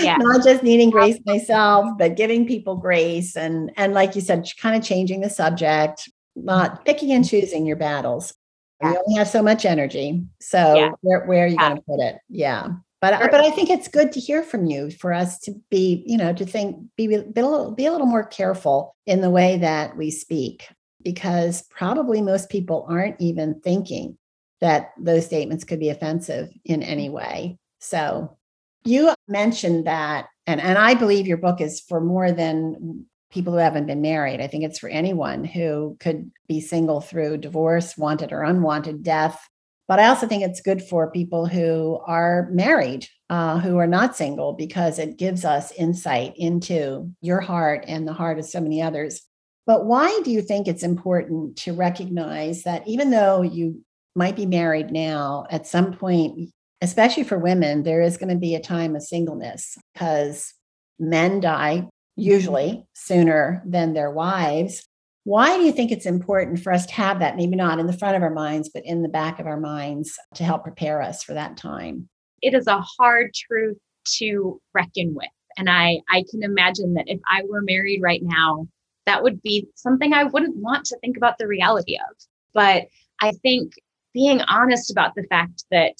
yeah. 0.00 0.16
not 0.18 0.44
just 0.44 0.62
needing 0.62 0.90
grace 0.90 1.18
myself 1.26 1.86
but 1.98 2.16
giving 2.16 2.46
people 2.46 2.76
grace 2.76 3.36
and 3.36 3.72
and 3.76 3.92
like 3.92 4.14
you 4.14 4.20
said 4.20 4.46
kind 4.60 4.76
of 4.76 4.82
changing 4.82 5.20
the 5.20 5.30
subject 5.30 6.08
not 6.36 6.72
mm-hmm. 6.72 6.82
picking 6.84 7.12
and 7.12 7.28
choosing 7.28 7.66
your 7.66 7.76
battles 7.76 8.34
yeah. 8.82 8.90
you 8.90 8.98
only 9.06 9.18
have 9.18 9.28
so 9.28 9.42
much 9.42 9.64
energy 9.64 10.24
so 10.40 10.74
yeah. 10.74 10.90
where, 11.00 11.24
where 11.26 11.44
are 11.44 11.48
you 11.48 11.56
going 11.56 11.76
to 11.76 11.82
put 11.82 12.00
it 12.00 12.18
yeah 12.28 12.68
but 13.04 13.12
uh, 13.12 13.18
sure. 13.18 13.28
but 13.32 13.40
I 13.42 13.50
think 13.50 13.68
it's 13.68 13.88
good 13.88 14.12
to 14.12 14.20
hear 14.20 14.42
from 14.42 14.64
you 14.64 14.90
for 14.90 15.12
us 15.12 15.38
to 15.40 15.54
be 15.70 16.02
you 16.06 16.16
know 16.16 16.32
to 16.32 16.46
think 16.46 16.78
be 16.96 17.06
be 17.06 17.14
a 17.14 17.18
little, 17.18 17.70
be 17.72 17.84
a 17.84 17.92
little 17.92 18.06
more 18.06 18.24
careful 18.24 18.96
in 19.04 19.20
the 19.20 19.28
way 19.28 19.58
that 19.58 19.94
we 19.94 20.10
speak 20.10 20.66
because 21.02 21.64
probably 21.64 22.22
most 22.22 22.48
people 22.48 22.86
aren't 22.88 23.20
even 23.20 23.60
thinking 23.60 24.16
that 24.62 24.92
those 24.98 25.26
statements 25.26 25.64
could 25.64 25.80
be 25.80 25.90
offensive 25.90 26.48
in 26.64 26.82
any 26.82 27.08
mm-hmm. 27.08 27.16
way 27.16 27.58
so 27.78 28.38
you 28.84 29.14
mentioned 29.28 29.86
that, 29.86 30.26
and, 30.46 30.60
and 30.60 30.78
I 30.78 30.94
believe 30.94 31.26
your 31.26 31.38
book 31.38 31.60
is 31.60 31.80
for 31.80 32.00
more 32.00 32.32
than 32.32 33.06
people 33.30 33.52
who 33.52 33.58
haven't 33.58 33.86
been 33.86 34.00
married. 34.02 34.40
I 34.40 34.46
think 34.46 34.62
it's 34.64 34.78
for 34.78 34.88
anyone 34.88 35.44
who 35.44 35.96
could 35.98 36.30
be 36.46 36.60
single 36.60 37.00
through 37.00 37.38
divorce, 37.38 37.96
wanted 37.96 38.30
or 38.30 38.42
unwanted, 38.42 39.02
death, 39.02 39.40
But 39.86 40.00
I 40.00 40.06
also 40.06 40.26
think 40.26 40.42
it's 40.42 40.60
good 40.60 40.82
for 40.82 41.10
people 41.10 41.46
who 41.46 42.00
are 42.06 42.48
married, 42.50 43.06
uh, 43.28 43.58
who 43.58 43.76
are 43.76 43.86
not 43.86 44.16
single, 44.16 44.54
because 44.54 44.98
it 44.98 45.18
gives 45.18 45.44
us 45.44 45.72
insight 45.72 46.34
into 46.36 47.10
your 47.20 47.40
heart 47.40 47.84
and 47.86 48.08
the 48.08 48.12
heart 48.14 48.38
of 48.38 48.46
so 48.46 48.60
many 48.60 48.80
others. 48.80 49.22
But 49.66 49.84
why 49.84 50.20
do 50.24 50.30
you 50.30 50.40
think 50.40 50.66
it's 50.66 50.82
important 50.82 51.56
to 51.58 51.72
recognize 51.72 52.62
that 52.62 52.86
even 52.86 53.10
though 53.10 53.42
you 53.42 53.84
might 54.14 54.36
be 54.36 54.46
married 54.46 54.90
now, 54.90 55.46
at 55.50 55.66
some 55.66 55.92
point, 55.92 56.50
especially 56.84 57.24
for 57.24 57.38
women, 57.38 57.82
there 57.82 58.02
is 58.02 58.18
going 58.18 58.28
to 58.28 58.36
be 58.36 58.54
a 58.54 58.60
time 58.60 58.94
of 58.94 59.02
singleness 59.02 59.76
because 59.92 60.52
men 60.98 61.40
die 61.40 61.78
mm-hmm. 61.78 61.88
usually 62.16 62.86
sooner 62.94 63.62
than 63.66 63.94
their 63.94 64.10
wives. 64.10 64.86
Why 65.24 65.56
do 65.56 65.64
you 65.64 65.72
think 65.72 65.90
it's 65.90 66.04
important 66.04 66.60
for 66.60 66.70
us 66.70 66.84
to 66.86 66.92
have 66.92 67.20
that, 67.20 67.36
maybe 67.36 67.56
not 67.56 67.78
in 67.78 67.86
the 67.86 67.94
front 67.94 68.16
of 68.16 68.22
our 68.22 68.34
minds, 68.34 68.70
but 68.72 68.84
in 68.84 69.02
the 69.02 69.08
back 69.08 69.40
of 69.40 69.46
our 69.46 69.58
minds 69.58 70.18
to 70.34 70.44
help 70.44 70.62
prepare 70.62 71.00
us 71.00 71.24
for 71.24 71.32
that 71.32 71.56
time? 71.56 72.08
It 72.42 72.52
is 72.52 72.66
a 72.66 72.84
hard 72.98 73.32
truth 73.32 73.78
to 74.18 74.60
reckon 74.74 75.14
with. 75.14 75.26
And 75.56 75.70
I, 75.70 76.00
I 76.10 76.24
can 76.30 76.42
imagine 76.42 76.94
that 76.94 77.08
if 77.08 77.20
I 77.30 77.42
were 77.48 77.62
married 77.62 78.02
right 78.02 78.20
now, 78.22 78.68
that 79.06 79.22
would 79.22 79.42
be 79.42 79.66
something 79.74 80.12
I 80.12 80.24
wouldn't 80.24 80.56
want 80.56 80.84
to 80.86 80.98
think 80.98 81.16
about 81.16 81.38
the 81.38 81.46
reality 81.46 81.96
of. 81.96 82.16
But 82.52 82.88
I 83.22 83.32
think 83.42 83.72
being 84.12 84.42
honest 84.42 84.90
about 84.90 85.14
the 85.14 85.24
fact 85.30 85.64
that, 85.70 85.94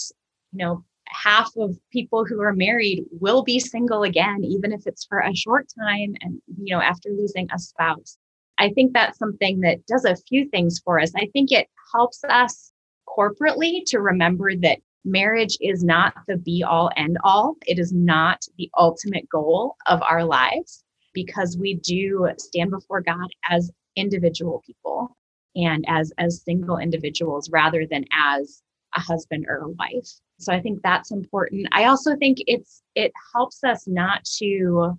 you 0.55 0.65
know, 0.65 0.85
half 1.09 1.51
of 1.57 1.77
people 1.91 2.25
who 2.25 2.41
are 2.41 2.53
married 2.53 3.05
will 3.11 3.43
be 3.43 3.59
single 3.59 4.05
again, 4.05 4.45
even 4.45 4.73
if 4.73 4.87
it's 4.87 5.05
for 5.05 5.19
a 5.21 5.35
short 5.35 5.67
time 5.79 6.15
and, 6.21 6.41
you 6.63 6.75
know, 6.75 6.81
after 6.81 7.11
losing 7.11 7.49
a 7.53 7.59
spouse. 7.59 8.17
I 8.59 8.71
think 8.71 8.93
that's 8.93 9.19
something 9.19 9.61
that 9.61 9.85
does 9.87 10.05
a 10.05 10.17
few 10.29 10.49
things 10.49 10.81
for 10.85 11.01
us. 11.01 11.13
I 11.17 11.29
think 11.33 11.51
it 11.51 11.69
helps 11.93 12.23
us 12.29 12.73
corporately 13.09 13.85
to 13.87 13.99
remember 13.99 14.55
that 14.57 14.79
marriage 15.05 15.57
is 15.61 15.83
not 15.83 16.15
the 16.29 16.37
be 16.37 16.63
all 16.63 16.91
end 16.97 17.19
all. 17.25 17.57
It 17.67 17.79
is 17.79 17.93
not 17.93 18.45
the 18.57 18.71
ultimate 18.79 19.29
goal 19.29 19.77
of 19.87 20.03
our 20.03 20.25
lives 20.25 20.85
because 21.13 21.59
we 21.59 21.75
do 21.75 22.29
stand 22.39 22.71
before 22.71 23.01
God 23.01 23.29
as 23.51 23.71
individual 23.97 24.63
people 24.65 25.17
and 25.57 25.85
as 25.89 26.13
as 26.19 26.43
single 26.43 26.79
individuals 26.79 27.51
rather 27.51 27.87
than 27.87 28.05
as 28.13 28.63
a 28.95 29.01
husband 29.01 29.47
or 29.49 29.57
a 29.59 29.69
wife. 29.71 30.09
So 30.39 30.53
I 30.53 30.61
think 30.61 30.83
that's 30.83 31.11
important. 31.11 31.69
I 31.73 31.85
also 31.85 32.17
think 32.17 32.39
it's 32.47 32.83
it 32.95 33.13
helps 33.35 33.63
us 33.65 33.87
not 33.87 34.25
to 34.39 34.99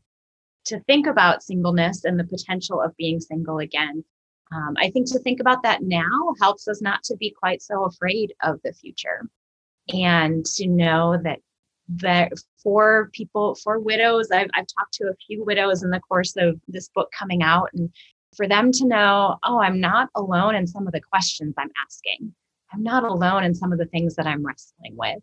to 0.65 0.79
think 0.81 1.07
about 1.07 1.43
singleness 1.43 2.05
and 2.05 2.19
the 2.19 2.23
potential 2.23 2.81
of 2.81 2.95
being 2.97 3.19
single 3.19 3.59
again. 3.59 4.03
Um, 4.51 4.75
I 4.77 4.89
think 4.89 5.11
to 5.11 5.19
think 5.19 5.39
about 5.39 5.63
that 5.63 5.83
now 5.83 6.33
helps 6.41 6.67
us 6.67 6.81
not 6.81 7.03
to 7.03 7.17
be 7.17 7.35
quite 7.37 7.61
so 7.61 7.85
afraid 7.85 8.33
of 8.43 8.59
the 8.63 8.73
future 8.73 9.27
and 9.93 10.45
to 10.45 10.67
know 10.67 11.19
that 11.23 11.39
that 11.87 12.31
for 12.63 13.11
people 13.13 13.55
for 13.55 13.79
widows 13.79 14.31
I've, 14.31 14.49
I've 14.55 14.65
talked 14.67 14.93
to 14.95 15.05
a 15.05 15.15
few 15.27 15.43
widows 15.45 15.83
in 15.83 15.91
the 15.91 15.99
course 15.99 16.35
of 16.35 16.59
this 16.67 16.89
book 16.89 17.11
coming 17.17 17.43
out 17.43 17.69
and 17.73 17.91
for 18.35 18.47
them 18.47 18.71
to 18.71 18.87
know 18.87 19.37
oh 19.43 19.59
i'm 19.59 19.79
not 19.79 20.09
alone 20.15 20.55
in 20.55 20.65
some 20.65 20.87
of 20.87 20.93
the 20.93 21.01
questions 21.01 21.53
i'm 21.59 21.69
asking 21.85 22.33
i'm 22.75 22.83
not 22.83 23.03
alone 23.03 23.43
in 23.43 23.55
some 23.55 23.71
of 23.71 23.79
the 23.79 23.85
things 23.85 24.15
that 24.15 24.27
i'm 24.27 24.45
wrestling 24.45 24.95
with 24.95 25.19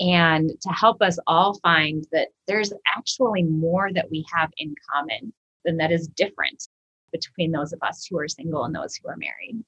and 0.00 0.50
to 0.60 0.68
help 0.70 1.00
us 1.02 1.18
all 1.26 1.58
find 1.60 2.06
that 2.12 2.28
there's 2.48 2.72
actually 2.96 3.44
more 3.44 3.92
that 3.92 4.10
we 4.10 4.24
have 4.34 4.50
in 4.58 4.74
common 4.92 5.32
than 5.64 5.76
that 5.76 5.92
is 5.92 6.08
different 6.08 6.66
between 7.12 7.52
those 7.52 7.72
of 7.72 7.78
us 7.82 8.06
who 8.10 8.18
are 8.18 8.26
single 8.26 8.64
and 8.64 8.74
those 8.74 8.96
who 8.96 9.08
are 9.08 9.16
married. 9.16 9.62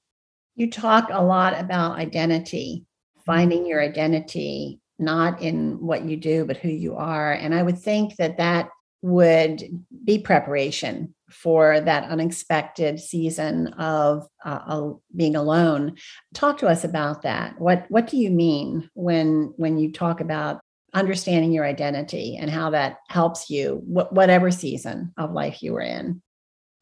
You 0.56 0.70
talk 0.70 1.08
a 1.10 1.22
lot 1.22 1.58
about 1.58 1.98
identity, 1.98 2.84
finding 3.24 3.66
your 3.66 3.82
identity, 3.82 4.80
not 4.98 5.40
in 5.42 5.80
what 5.80 6.04
you 6.04 6.16
do, 6.16 6.44
but 6.44 6.56
who 6.56 6.68
you 6.68 6.96
are. 6.96 7.32
And 7.32 7.54
I 7.54 7.62
would 7.62 7.78
think 7.78 8.16
that 8.16 8.38
that 8.38 8.70
would 9.02 9.62
be 10.04 10.18
preparation 10.18 11.14
for 11.34 11.80
that 11.80 12.08
unexpected 12.08 13.00
season 13.00 13.68
of 13.74 14.26
uh, 14.44 14.90
being 15.14 15.36
alone. 15.36 15.96
Talk 16.32 16.58
to 16.58 16.68
us 16.68 16.84
about 16.84 17.22
that. 17.22 17.60
What 17.60 17.86
what 17.88 18.06
do 18.06 18.16
you 18.16 18.30
mean 18.30 18.88
when 18.94 19.52
when 19.56 19.78
you 19.78 19.92
talk 19.92 20.20
about 20.20 20.60
understanding 20.94 21.52
your 21.52 21.64
identity 21.64 22.36
and 22.36 22.48
how 22.48 22.70
that 22.70 22.98
helps 23.08 23.50
you 23.50 23.82
wh- 23.86 24.12
whatever 24.12 24.50
season 24.50 25.12
of 25.18 25.32
life 25.32 25.62
you 25.62 25.72
were 25.72 25.82
in? 25.82 26.22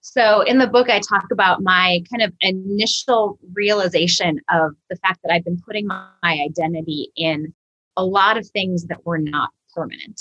So 0.02 0.42
in 0.42 0.59
the 0.59 0.66
book 0.66 0.90
I 0.90 1.00
talk 1.00 1.26
about 1.32 1.62
my 1.62 2.02
kind 2.11 2.23
of 2.23 2.32
initial 2.40 3.38
realization 3.54 4.40
of 4.50 4.73
the 4.90 4.97
fact 4.97 5.21
that 5.25 5.32
I've 5.32 5.44
been 5.44 5.61
putting 5.64 5.87
my 5.87 6.06
identity 6.25 7.11
in 7.16 7.54
a 7.97 8.04
lot 8.04 8.37
of 8.37 8.47
things 8.49 8.87
that 8.87 9.06
were 9.06 9.18
not 9.18 9.50
permanent 9.75 10.21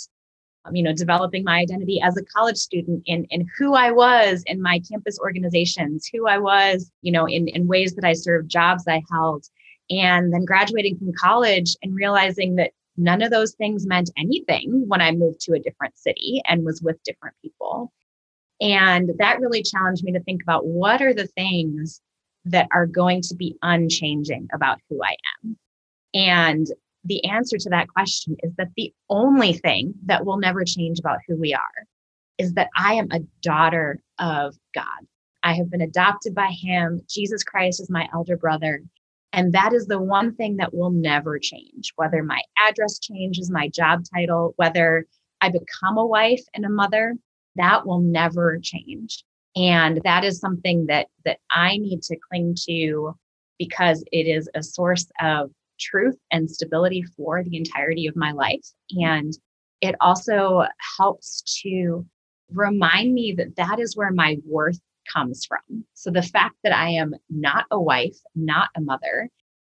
Um, 0.64 0.76
you 0.76 0.84
know, 0.84 0.94
developing 0.94 1.44
my 1.44 1.58
identity 1.58 2.00
as 2.02 2.16
a 2.18 2.24
college 2.26 2.58
student 2.58 3.02
in, 3.08 3.26
in 3.32 3.48
who 3.58 3.74
I 3.74 3.90
was 3.90 4.44
in 4.46 4.62
my 4.62 4.80
campus 4.88 5.18
organizations, 5.20 6.08
who 6.14 6.28
I 6.28 6.38
was, 6.38 6.92
you 7.02 7.12
know, 7.12 7.28
in, 7.28 7.48
in 7.48 7.66
ways 7.66 7.96
that 7.96 8.06
I 8.06 8.14
served, 8.14 8.50
jobs 8.50 8.84
I 8.88 9.02
held, 9.12 9.46
and 9.90 10.32
then 10.32 10.46
graduating 10.46 10.98
from 11.00 11.14
college 11.14 11.76
and 11.82 11.96
realizing 11.96 12.58
that 12.58 12.74
none 12.96 13.22
of 13.22 13.32
those 13.32 13.54
things 13.56 13.88
meant 13.88 14.12
anything 14.18 14.84
when 14.88 15.02
I 15.02 15.12
moved 15.12 15.40
to 15.42 15.54
a 15.54 15.60
different 15.60 15.98
city 15.98 16.42
and 16.48 16.64
was 16.64 16.82
with 16.82 17.02
different 17.04 17.36
people. 17.42 17.92
And 18.60 19.12
that 19.18 19.40
really 19.40 19.64
challenged 19.64 20.04
me 20.04 20.12
to 20.14 20.24
think 20.24 20.44
about 20.44 20.68
what 20.68 21.02
are 21.02 21.14
the 21.14 21.28
things 21.28 22.02
that 22.46 22.68
are 22.72 22.86
going 22.86 23.22
to 23.22 23.36
be 23.36 23.58
unchanging 23.62 24.48
about 24.54 24.80
who 24.90 25.04
I 25.04 25.16
am. 25.44 25.58
And 26.14 26.68
the 27.04 27.24
answer 27.26 27.58
to 27.58 27.70
that 27.70 27.88
question 27.88 28.36
is 28.44 28.54
that 28.58 28.70
the 28.76 28.94
only 29.10 29.54
thing 29.54 29.94
that 30.06 30.26
will 30.26 30.38
never 30.38 30.64
change 30.64 31.00
about 31.00 31.20
who 31.28 31.36
we 31.36 31.54
are 31.54 31.88
is 32.38 32.54
that 32.54 32.70
I 32.78 32.96
am 32.96 33.08
a 33.12 33.20
daughter 33.42 34.02
of 34.20 34.56
God. 34.74 34.86
I 35.44 35.54
have 35.54 35.70
been 35.70 35.82
adopted 35.82 36.36
by 36.36 36.48
Him. 36.52 37.02
Jesus 37.10 37.44
Christ 37.44 37.82
is 37.82 37.90
my 37.90 38.08
elder 38.14 38.38
brother. 38.38 38.82
And 39.34 39.54
that 39.54 39.74
is 39.74 39.88
the 39.88 40.00
one 40.00 40.36
thing 40.36 40.58
that 40.58 40.74
will 40.74 40.92
never 40.92 41.40
change, 41.40 41.94
whether 41.96 42.22
my 42.22 42.42
address 42.68 43.00
changes, 43.00 43.50
my 43.50 43.70
job 43.70 44.04
title, 44.14 44.54
whether 44.58 45.06
I 45.40 45.50
become 45.50 45.98
a 45.98 46.06
wife 46.06 46.42
and 46.54 46.66
a 46.66 46.70
mother, 46.70 47.16
that 47.56 47.86
will 47.86 48.02
never 48.02 48.60
change. 48.62 49.24
And 49.56 50.02
that 50.04 50.24
is 50.24 50.40
something 50.40 50.86
that 50.88 51.08
that 51.26 51.40
I 51.50 51.78
need 51.78 52.02
to 52.04 52.18
cling 52.30 52.56
to 52.68 53.16
because 53.58 54.04
it 54.12 54.28
is 54.28 54.50
a 54.56 54.64
source 54.64 55.08
of 55.22 55.52
truth 55.82 56.16
and 56.32 56.50
stability 56.50 57.04
for 57.18 57.44
the 57.44 57.58
entirety 57.58 58.08
of 58.08 58.16
my 58.16 58.32
life. 58.32 58.66
And 58.92 59.34
it 59.82 59.96
also 60.00 60.66
helps 60.98 61.42
to 61.64 62.06
remind 62.54 63.14
me 63.14 63.34
that 63.38 63.56
that 63.56 63.80
is 63.80 63.98
where 63.98 64.12
my 64.12 64.38
worth 64.46 64.80
comes 65.12 65.46
from. 65.46 65.84
So 65.94 66.12
the 66.12 66.22
fact 66.22 66.56
that 66.64 66.74
I 66.74 66.90
am 66.90 67.16
not 67.30 67.66
a 67.72 67.82
wife, 67.82 68.16
not 68.36 68.70
a 68.76 68.82
mother, 68.82 69.30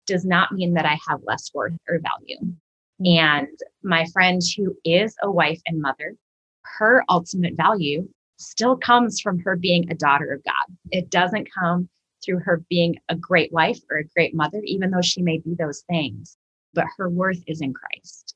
does 0.08 0.26
not 0.26 0.52
mean 0.52 0.74
that 0.74 0.86
I 0.86 0.98
have 1.08 1.20
less 1.24 1.52
worth 1.54 1.74
or 1.88 2.00
value. 2.00 2.54
Mm-hmm. 3.02 3.06
And 3.06 3.60
my 3.84 4.06
friend 4.12 4.42
who 4.58 4.76
is 4.84 5.16
a 5.22 5.32
wife 5.32 5.62
and 5.68 5.82
mother, 5.82 6.16
her 6.64 7.04
ultimate 7.10 7.56
value 7.56 8.08
still 8.38 8.78
comes 8.78 9.20
from 9.20 9.40
her 9.40 9.56
being 9.56 9.90
a 9.90 9.96
daughter 9.96 10.34
of 10.34 10.44
God. 10.44 10.78
It 10.92 11.10
doesn't 11.10 11.50
come 11.54 11.90
through 12.24 12.40
her 12.40 12.64
being 12.70 12.98
a 13.10 13.16
great 13.16 13.52
wife 13.52 13.80
or 13.90 13.98
a 13.98 14.08
great 14.16 14.36
mother, 14.36 14.62
even 14.64 14.92
though 14.92 15.02
she 15.02 15.22
may 15.22 15.38
be 15.38 15.56
those 15.56 15.82
things, 15.90 16.38
but 16.74 16.86
her 16.98 17.10
worth 17.10 17.44
is 17.48 17.62
in 17.62 17.74
Christ. 17.74 18.36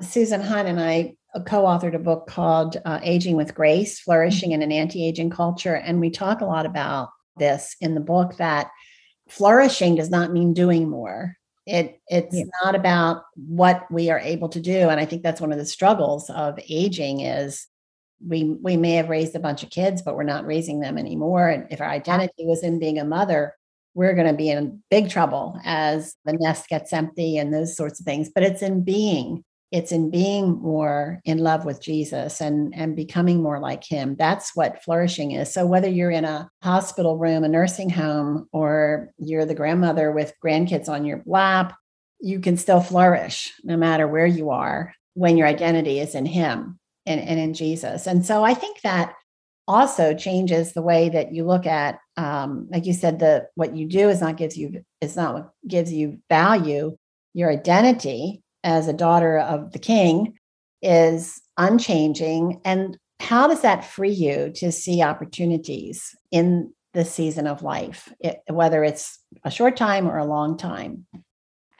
Susan 0.00 0.40
Hunt 0.40 0.68
and 0.68 0.80
I 0.80 1.16
co 1.46 1.62
authored 1.64 1.94
a 1.94 2.00
book 2.00 2.26
called 2.26 2.76
uh, 2.84 3.00
Aging 3.02 3.36
with 3.36 3.54
Grace 3.54 4.00
Flourishing 4.00 4.52
in 4.52 4.62
an 4.62 4.72
Anti 4.72 5.06
Aging 5.06 5.30
Culture. 5.30 5.74
And 5.74 6.00
we 6.00 6.10
talk 6.10 6.40
a 6.40 6.46
lot 6.46 6.66
about 6.66 7.10
this 7.36 7.76
in 7.80 7.94
the 7.94 8.00
book 8.00 8.36
that 8.36 8.70
flourishing 9.28 9.96
does 9.96 10.10
not 10.10 10.32
mean 10.32 10.52
doing 10.52 10.88
more. 10.88 11.36
It 11.66 12.00
it's 12.08 12.36
yeah. 12.36 12.44
not 12.62 12.74
about 12.74 13.22
what 13.34 13.90
we 13.90 14.10
are 14.10 14.18
able 14.18 14.48
to 14.50 14.60
do. 14.60 14.88
And 14.90 15.00
I 15.00 15.06
think 15.06 15.22
that's 15.22 15.40
one 15.40 15.52
of 15.52 15.58
the 15.58 15.64
struggles 15.64 16.28
of 16.30 16.58
aging 16.68 17.20
is 17.20 17.66
we 18.26 18.56
we 18.62 18.76
may 18.76 18.92
have 18.92 19.08
raised 19.08 19.34
a 19.34 19.40
bunch 19.40 19.62
of 19.62 19.70
kids 19.70 20.02
but 20.02 20.16
we're 20.16 20.22
not 20.22 20.46
raising 20.46 20.80
them 20.80 20.98
anymore. 20.98 21.48
And 21.48 21.66
if 21.70 21.80
our 21.80 21.88
identity 21.88 22.46
was 22.46 22.62
in 22.62 22.78
being 22.78 22.98
a 22.98 23.04
mother 23.04 23.54
we're 23.94 24.14
going 24.14 24.26
to 24.26 24.34
be 24.34 24.50
in 24.50 24.82
big 24.90 25.08
trouble 25.08 25.56
as 25.64 26.16
the 26.24 26.32
nest 26.32 26.68
gets 26.68 26.92
empty 26.92 27.38
and 27.38 27.54
those 27.54 27.76
sorts 27.76 28.00
of 28.00 28.04
things. 28.04 28.28
But 28.34 28.42
it's 28.42 28.62
in 28.62 28.82
being 28.82 29.44
it's 29.70 29.90
in 29.90 30.08
being 30.08 30.60
more 30.60 31.20
in 31.24 31.38
love 31.38 31.64
with 31.64 31.80
Jesus 31.82 32.40
and 32.40 32.72
and 32.76 32.94
becoming 32.94 33.42
more 33.42 33.58
like 33.58 33.84
him. 33.84 34.14
That's 34.16 34.54
what 34.54 34.82
flourishing 34.84 35.32
is. 35.32 35.52
So 35.52 35.66
whether 35.66 35.88
you're 35.88 36.10
in 36.10 36.24
a 36.24 36.48
hospital 36.62 37.18
room 37.18 37.44
a 37.44 37.48
nursing 37.48 37.90
home 37.90 38.48
or 38.52 39.10
you're 39.18 39.46
the 39.46 39.54
grandmother 39.54 40.12
with 40.12 40.34
grandkids 40.44 40.88
on 40.88 41.04
your 41.04 41.22
lap 41.26 41.74
you 42.24 42.40
can 42.40 42.56
still 42.56 42.80
flourish 42.80 43.52
no 43.64 43.76
matter 43.76 44.08
where 44.08 44.26
you 44.26 44.48
are 44.48 44.94
when 45.12 45.36
your 45.36 45.46
identity 45.46 46.00
is 46.00 46.14
in 46.14 46.24
him 46.24 46.78
and, 47.06 47.20
and 47.20 47.38
in 47.38 47.54
Jesus. 47.54 48.06
And 48.06 48.24
so 48.24 48.44
I 48.44 48.54
think 48.54 48.80
that 48.82 49.14
also 49.66 50.14
changes 50.14 50.72
the 50.72 50.82
way 50.82 51.08
that 51.08 51.32
you 51.32 51.44
look 51.44 51.66
at 51.66 51.98
um, 52.18 52.68
like 52.70 52.84
you 52.84 52.92
said 52.92 53.18
the 53.18 53.46
what 53.54 53.74
you 53.74 53.86
do 53.86 54.10
is 54.10 54.20
not 54.20 54.36
gives 54.36 54.58
you 54.58 54.84
is 55.00 55.16
not 55.16 55.34
what 55.34 55.52
gives 55.66 55.90
you 55.90 56.18
value 56.28 56.96
your 57.32 57.50
identity 57.50 58.42
as 58.62 58.88
a 58.88 58.92
daughter 58.92 59.38
of 59.38 59.72
the 59.72 59.78
king 59.78 60.34
is 60.82 61.40
unchanging. 61.56 62.60
And 62.64 62.96
how 63.20 63.48
does 63.48 63.62
that 63.62 63.84
free 63.84 64.12
you 64.12 64.52
to 64.56 64.70
see 64.70 65.02
opportunities 65.02 66.14
in 66.30 66.72
the 66.92 67.04
season 67.04 67.46
of 67.46 67.62
life, 67.62 68.12
it, 68.20 68.40
whether 68.48 68.84
it's 68.84 69.18
a 69.44 69.50
short 69.50 69.76
time 69.76 70.08
or 70.08 70.18
a 70.18 70.26
long 70.26 70.56
time? 70.56 71.06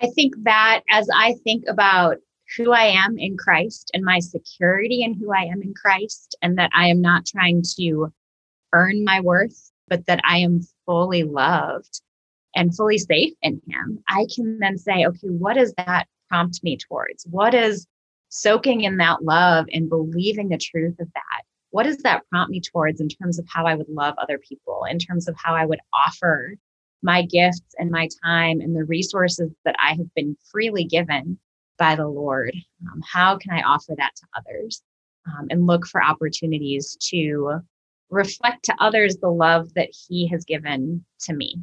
I 0.01 0.09
think 0.15 0.35
that 0.43 0.83
as 0.91 1.09
I 1.15 1.35
think 1.45 1.65
about 1.69 2.17
who 2.57 2.73
I 2.73 2.85
am 2.85 3.19
in 3.19 3.37
Christ 3.37 3.91
and 3.95 4.05
my 4.05 4.19
security 4.19 5.03
in 5.03 5.15
who 5.15 5.33
I 5.33 5.45
am 5.45 5.63
in 5.63 5.75
Christ, 5.75 6.37
and 6.43 6.59
that 6.59 6.71
I 6.75 6.89
am 6.89 7.01
not 7.01 7.27
trying 7.27 7.63
to 7.79 8.13
earn 8.73 9.05
my 9.05 9.21
worth, 9.21 9.71
but 9.89 10.07
that 10.07 10.21
I 10.25 10.39
am 10.39 10.61
fully 10.87 11.23
loved 11.23 12.01
and 12.55 12.75
fully 12.75 12.99
safe 12.99 13.35
in 13.43 13.61
Him, 13.67 14.03
I 14.09 14.27
can 14.35 14.59
then 14.59 14.79
say, 14.79 15.05
okay, 15.07 15.29
what 15.29 15.55
does 15.55 15.73
that 15.77 16.07
prompt 16.29 16.63
me 16.63 16.77
towards? 16.77 17.27
What 17.31 17.55
is 17.55 17.87
soaking 18.29 18.83
in 18.83 18.97
that 18.99 19.23
love 19.23 19.67
and 19.73 19.89
believing 19.89 20.49
the 20.49 20.59
truth 20.59 20.99
of 21.01 21.09
that? 21.15 21.43
What 21.71 21.85
does 21.85 21.99
that 21.99 22.23
prompt 22.31 22.51
me 22.51 22.61
towards 22.61 23.01
in 23.01 23.09
terms 23.09 23.39
of 23.39 23.47
how 23.49 23.67
I 23.67 23.75
would 23.75 23.89
love 23.89 24.15
other 24.19 24.39
people, 24.39 24.85
in 24.89 24.99
terms 24.99 25.29
of 25.29 25.35
how 25.37 25.55
I 25.55 25.67
would 25.67 25.81
offer 26.07 26.55
my 27.03 27.23
gifts 27.23 27.75
and 27.79 27.91
my 27.91 28.09
time 28.25 28.61
and 28.61 28.75
the 28.75 28.85
resources 28.85 29.51
that 29.65 29.77
I 29.79 29.91
have 29.91 30.15
been 30.15 30.37
freely 30.51 30.85
given 30.85 31.39
by 31.79 31.97
the 31.97 32.09
Lord? 32.09 32.55
Um, 32.91 33.03
how 33.07 33.37
can 33.37 33.53
I 33.53 33.63
offer 33.63 33.95
that 33.97 34.13
to 34.17 34.27
others? 34.37 34.83
Um, 35.27 35.47
and 35.51 35.67
look 35.67 35.87
for 35.87 36.03
opportunities 36.03 36.97
to 37.09 37.61
reflect 38.11 38.65
to 38.65 38.75
others 38.79 39.17
the 39.17 39.31
love 39.31 39.73
that 39.75 39.89
He 40.09 40.29
has 40.29 40.45
given 40.45 41.05
to 41.21 41.33
me. 41.33 41.63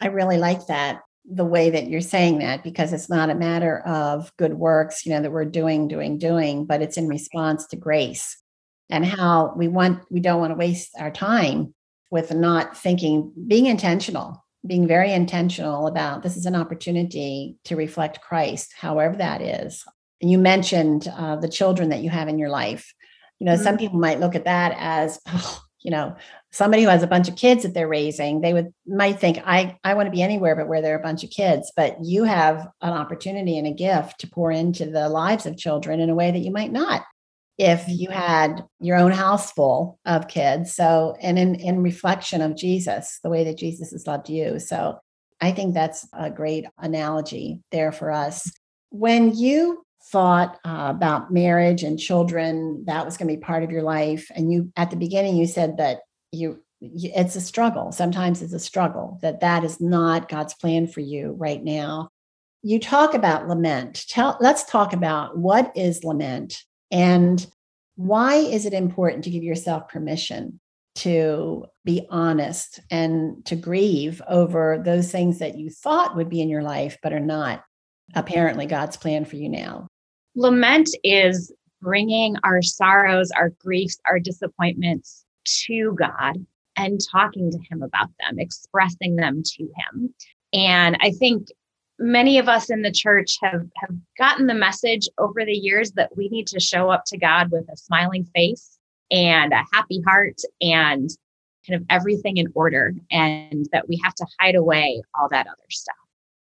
I 0.00 0.06
really 0.06 0.38
like 0.38 0.66
that 0.66 1.02
the 1.24 1.44
way 1.44 1.70
that 1.70 1.88
you're 1.88 2.00
saying 2.00 2.38
that 2.38 2.64
because 2.64 2.92
it's 2.92 3.10
not 3.10 3.30
a 3.30 3.34
matter 3.34 3.80
of 3.80 4.32
good 4.36 4.54
works, 4.54 5.04
you 5.04 5.12
know, 5.12 5.20
that 5.20 5.30
we're 5.30 5.44
doing, 5.44 5.86
doing, 5.86 6.18
doing, 6.18 6.64
but 6.64 6.82
it's 6.82 6.96
in 6.96 7.08
response 7.08 7.66
to 7.66 7.76
grace 7.76 8.40
and 8.88 9.04
how 9.04 9.54
we 9.56 9.68
want, 9.68 10.02
we 10.10 10.20
don't 10.20 10.40
want 10.40 10.50
to 10.50 10.56
waste 10.56 10.90
our 10.98 11.10
time 11.10 11.74
with 12.10 12.32
not 12.34 12.76
thinking, 12.76 13.32
being 13.46 13.66
intentional, 13.66 14.44
being 14.66 14.86
very 14.86 15.12
intentional 15.12 15.86
about 15.86 16.22
this 16.22 16.36
is 16.36 16.46
an 16.46 16.54
opportunity 16.54 17.56
to 17.64 17.76
reflect 17.76 18.20
Christ, 18.20 18.74
however 18.76 19.16
that 19.16 19.40
is. 19.40 19.84
And 20.20 20.30
you 20.30 20.38
mentioned 20.38 21.08
uh, 21.08 21.36
the 21.36 21.48
children 21.48 21.88
that 21.90 22.02
you 22.02 22.10
have 22.10 22.28
in 22.28 22.38
your 22.38 22.50
life. 22.50 22.92
You 23.38 23.46
know, 23.46 23.54
mm-hmm. 23.54 23.62
some 23.62 23.78
people 23.78 23.98
might 23.98 24.20
look 24.20 24.34
at 24.34 24.44
that 24.44 24.74
as, 24.78 25.18
oh, 25.26 25.62
you 25.82 25.90
know 25.90 26.14
somebody 26.50 26.82
who 26.82 26.88
has 26.88 27.02
a 27.02 27.08
bunch 27.08 27.28
of 27.28 27.36
kids 27.36 27.62
that 27.62 27.74
they're 27.74 27.88
raising 27.88 28.40
they 28.40 28.52
would 28.52 28.72
might 28.86 29.18
think 29.18 29.38
i 29.44 29.78
i 29.84 29.94
want 29.94 30.06
to 30.06 30.10
be 30.10 30.22
anywhere 30.22 30.54
but 30.54 30.68
where 30.68 30.82
there 30.82 30.94
are 30.94 30.98
a 30.98 31.02
bunch 31.02 31.24
of 31.24 31.30
kids 31.30 31.72
but 31.74 31.96
you 32.02 32.24
have 32.24 32.68
an 32.82 32.92
opportunity 32.92 33.56
and 33.56 33.66
a 33.66 33.72
gift 33.72 34.20
to 34.20 34.28
pour 34.28 34.50
into 34.50 34.86
the 34.86 35.08
lives 35.08 35.46
of 35.46 35.56
children 35.56 36.00
in 36.00 36.10
a 36.10 36.14
way 36.14 36.30
that 36.30 36.40
you 36.40 36.50
might 36.50 36.72
not 36.72 37.02
if 37.60 37.84
you 37.88 38.08
had 38.08 38.64
your 38.80 38.96
own 38.96 39.12
house 39.12 39.52
full 39.52 39.98
of 40.06 40.28
kids. 40.28 40.74
So 40.74 41.14
and 41.20 41.38
in 41.38 41.56
in 41.56 41.82
reflection 41.82 42.40
of 42.40 42.56
jesus 42.56 43.20
the 43.22 43.28
way 43.28 43.44
that 43.44 43.58
jesus 43.58 43.90
has 43.90 44.06
loved 44.06 44.30
you. 44.30 44.58
So 44.58 44.98
i 45.42 45.52
think 45.52 45.74
that's 45.74 46.08
a 46.14 46.30
great 46.30 46.64
analogy 46.78 47.60
there 47.70 47.92
for 47.92 48.10
us. 48.10 48.50
When 48.88 49.36
you 49.36 49.84
thought 50.10 50.58
uh, 50.64 50.86
about 50.88 51.30
marriage 51.30 51.82
and 51.82 51.98
children 51.98 52.82
that 52.86 53.04
was 53.04 53.18
going 53.18 53.28
to 53.28 53.36
be 53.36 53.40
part 53.40 53.62
of 53.62 53.70
your 53.70 53.82
life 53.82 54.30
and 54.34 54.50
you 54.50 54.72
at 54.74 54.90
the 54.90 54.96
beginning 54.96 55.36
you 55.36 55.46
said 55.46 55.76
that 55.76 56.00
you 56.32 56.62
it's 56.80 57.36
a 57.36 57.42
struggle. 57.42 57.92
Sometimes 57.92 58.40
it's 58.40 58.54
a 58.54 58.58
struggle 58.58 59.18
that 59.20 59.40
that 59.40 59.64
is 59.64 59.82
not 59.82 60.30
god's 60.30 60.54
plan 60.54 60.86
for 60.86 61.00
you 61.00 61.34
right 61.36 61.62
now. 61.62 62.08
You 62.62 62.80
talk 62.80 63.12
about 63.12 63.48
lament. 63.48 64.06
Tell 64.08 64.38
let's 64.40 64.64
talk 64.64 64.94
about 64.94 65.36
what 65.36 65.70
is 65.76 66.04
lament 66.04 66.64
and 66.90 67.46
why 67.96 68.36
is 68.36 68.66
it 68.66 68.72
important 68.72 69.24
to 69.24 69.30
give 69.30 69.42
yourself 69.42 69.88
permission 69.88 70.58
to 70.96 71.66
be 71.84 72.06
honest 72.10 72.80
and 72.90 73.44
to 73.46 73.54
grieve 73.54 74.20
over 74.28 74.80
those 74.84 75.12
things 75.12 75.38
that 75.38 75.58
you 75.58 75.70
thought 75.70 76.16
would 76.16 76.28
be 76.28 76.40
in 76.40 76.48
your 76.48 76.62
life 76.62 76.98
but 77.02 77.12
are 77.12 77.20
not 77.20 77.64
apparently 78.14 78.66
God's 78.66 78.96
plan 78.96 79.24
for 79.24 79.36
you 79.36 79.48
now? 79.48 79.86
Lament 80.34 80.88
is 81.04 81.52
bringing 81.80 82.36
our 82.44 82.62
sorrows, 82.62 83.30
our 83.30 83.50
griefs, 83.50 83.98
our 84.08 84.18
disappointments 84.18 85.24
to 85.66 85.96
God 85.98 86.44
and 86.76 87.00
talking 87.10 87.50
to 87.50 87.58
Him 87.70 87.82
about 87.82 88.08
them, 88.20 88.38
expressing 88.38 89.16
them 89.16 89.42
to 89.44 89.62
Him. 89.62 90.14
And 90.52 90.96
I 91.00 91.12
think 91.12 91.48
many 92.00 92.38
of 92.38 92.48
us 92.48 92.70
in 92.70 92.82
the 92.82 92.90
church 92.90 93.36
have, 93.42 93.66
have 93.76 93.94
gotten 94.18 94.46
the 94.46 94.54
message 94.54 95.08
over 95.18 95.44
the 95.44 95.52
years 95.52 95.92
that 95.92 96.16
we 96.16 96.28
need 96.30 96.46
to 96.48 96.58
show 96.58 96.90
up 96.90 97.04
to 97.06 97.18
God 97.18 97.50
with 97.52 97.68
a 97.70 97.76
smiling 97.76 98.24
face 98.34 98.78
and 99.10 99.52
a 99.52 99.64
happy 99.72 100.00
heart 100.06 100.40
and 100.60 101.10
kind 101.68 101.80
of 101.80 101.86
everything 101.90 102.38
in 102.38 102.46
order, 102.54 102.94
and 103.10 103.66
that 103.70 103.86
we 103.86 104.00
have 104.02 104.14
to 104.14 104.26
hide 104.38 104.54
away 104.54 105.02
all 105.14 105.28
that 105.28 105.46
other 105.46 105.68
stuff. 105.68 105.94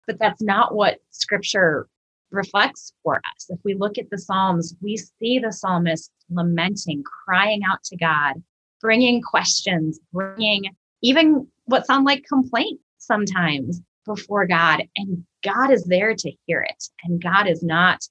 But 0.08 0.18
that's 0.18 0.42
not 0.42 0.74
what 0.74 1.00
scripture 1.12 1.88
reflects 2.32 2.94
for 3.04 3.18
us. 3.18 3.46
If 3.50 3.60
we 3.64 3.76
look 3.76 4.00
at 4.00 4.10
the 4.10 4.18
Psalms, 4.18 4.76
we 4.82 4.98
see 4.98 5.38
the 5.38 5.52
psalmist 5.52 6.12
lamenting, 6.32 7.04
crying 7.04 7.62
out 7.70 7.84
to 7.86 7.96
God, 7.96 8.42
bringing 8.82 9.22
questions, 9.22 10.00
bringing 10.12 10.76
even 11.04 11.48
what 11.66 11.86
sound 11.86 12.06
like 12.06 12.26
complaints 12.28 12.84
sometimes 12.98 13.82
before 14.06 14.48
God. 14.48 14.84
And 14.96 15.24
God 15.44 15.72
is 15.72 15.84
there 15.84 16.16
to 16.16 16.32
hear 16.46 16.62
it. 16.62 16.84
And 17.04 17.22
God 17.22 17.48
is 17.48 17.64
not 17.64 18.08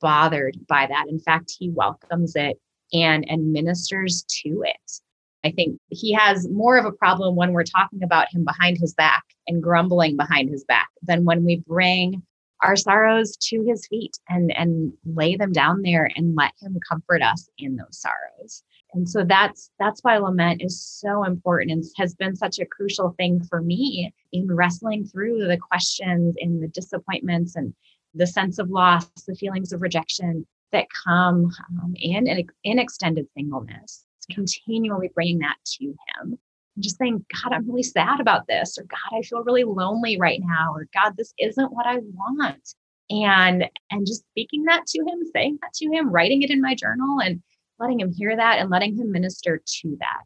bothered 0.00 0.56
by 0.68 0.86
that. 0.86 1.06
In 1.08 1.18
fact, 1.18 1.54
he 1.58 1.70
welcomes 1.70 2.34
it 2.36 2.58
and, 2.92 3.28
and 3.28 3.52
ministers 3.52 4.24
to 4.42 4.62
it. 4.64 4.92
I 5.44 5.52
think 5.52 5.78
he 5.90 6.12
has 6.12 6.48
more 6.48 6.76
of 6.76 6.86
a 6.86 6.92
problem 6.92 7.36
when 7.36 7.52
we're 7.52 7.62
talking 7.62 8.02
about 8.02 8.28
him 8.32 8.44
behind 8.44 8.78
his 8.78 8.94
back 8.94 9.22
and 9.46 9.62
grumbling 9.62 10.16
behind 10.16 10.50
his 10.50 10.64
back 10.64 10.88
than 11.02 11.24
when 11.24 11.44
we 11.44 11.62
bring 11.66 12.22
our 12.62 12.74
sorrows 12.74 13.36
to 13.36 13.62
his 13.62 13.86
feet 13.86 14.18
and 14.28 14.50
and 14.56 14.92
lay 15.04 15.36
them 15.36 15.52
down 15.52 15.82
there 15.82 16.10
and 16.16 16.34
let 16.34 16.52
him 16.60 16.76
comfort 16.88 17.22
us 17.22 17.48
in 17.58 17.76
those 17.76 18.00
sorrows. 18.00 18.64
And 18.94 19.08
so 19.08 19.24
that's 19.24 19.70
that's 19.78 20.00
why 20.02 20.16
lament 20.16 20.62
is 20.62 20.80
so 20.80 21.24
important 21.24 21.70
and 21.70 21.84
has 21.96 22.14
been 22.14 22.36
such 22.36 22.58
a 22.58 22.66
crucial 22.66 23.14
thing 23.18 23.42
for 23.44 23.60
me 23.60 24.12
in 24.32 24.46
wrestling 24.46 25.06
through 25.06 25.46
the 25.46 25.58
questions 25.58 26.34
and 26.40 26.62
the 26.62 26.68
disappointments 26.68 27.56
and 27.56 27.74
the 28.14 28.26
sense 28.26 28.58
of 28.58 28.70
loss, 28.70 29.06
the 29.26 29.34
feelings 29.34 29.72
of 29.72 29.82
rejection 29.82 30.46
that 30.72 30.86
come 31.04 31.50
um, 31.82 31.92
in 31.96 32.26
in 32.64 32.78
extended 32.78 33.26
singleness 33.36 34.06
continually 34.32 35.10
bringing 35.14 35.38
that 35.38 35.56
to 35.64 35.84
him 35.84 36.38
and 36.74 36.82
just 36.82 36.98
saying, 36.98 37.24
God, 37.32 37.52
I'm 37.52 37.68
really 37.68 37.82
sad 37.82 38.20
about 38.20 38.46
this, 38.46 38.78
or 38.78 38.84
God, 38.84 39.18
I 39.18 39.22
feel 39.22 39.42
really 39.44 39.64
lonely 39.64 40.18
right 40.18 40.40
now, 40.42 40.72
or 40.74 40.86
God, 40.92 41.14
this 41.16 41.32
isn't 41.38 41.72
what 41.72 41.86
I 41.86 41.98
want. 41.98 42.74
And 43.08 43.66
and 43.90 44.06
just 44.06 44.24
speaking 44.30 44.64
that 44.64 44.86
to 44.88 44.98
him, 44.98 45.20
saying 45.32 45.58
that 45.62 45.72
to 45.74 45.86
him, 45.86 46.10
writing 46.10 46.42
it 46.42 46.50
in 46.50 46.60
my 46.60 46.74
journal 46.74 47.20
and 47.20 47.40
letting 47.78 48.00
him 48.00 48.12
hear 48.12 48.36
that 48.36 48.58
and 48.58 48.70
letting 48.70 48.96
him 48.96 49.12
minister 49.12 49.62
to 49.64 49.96
that. 50.00 50.22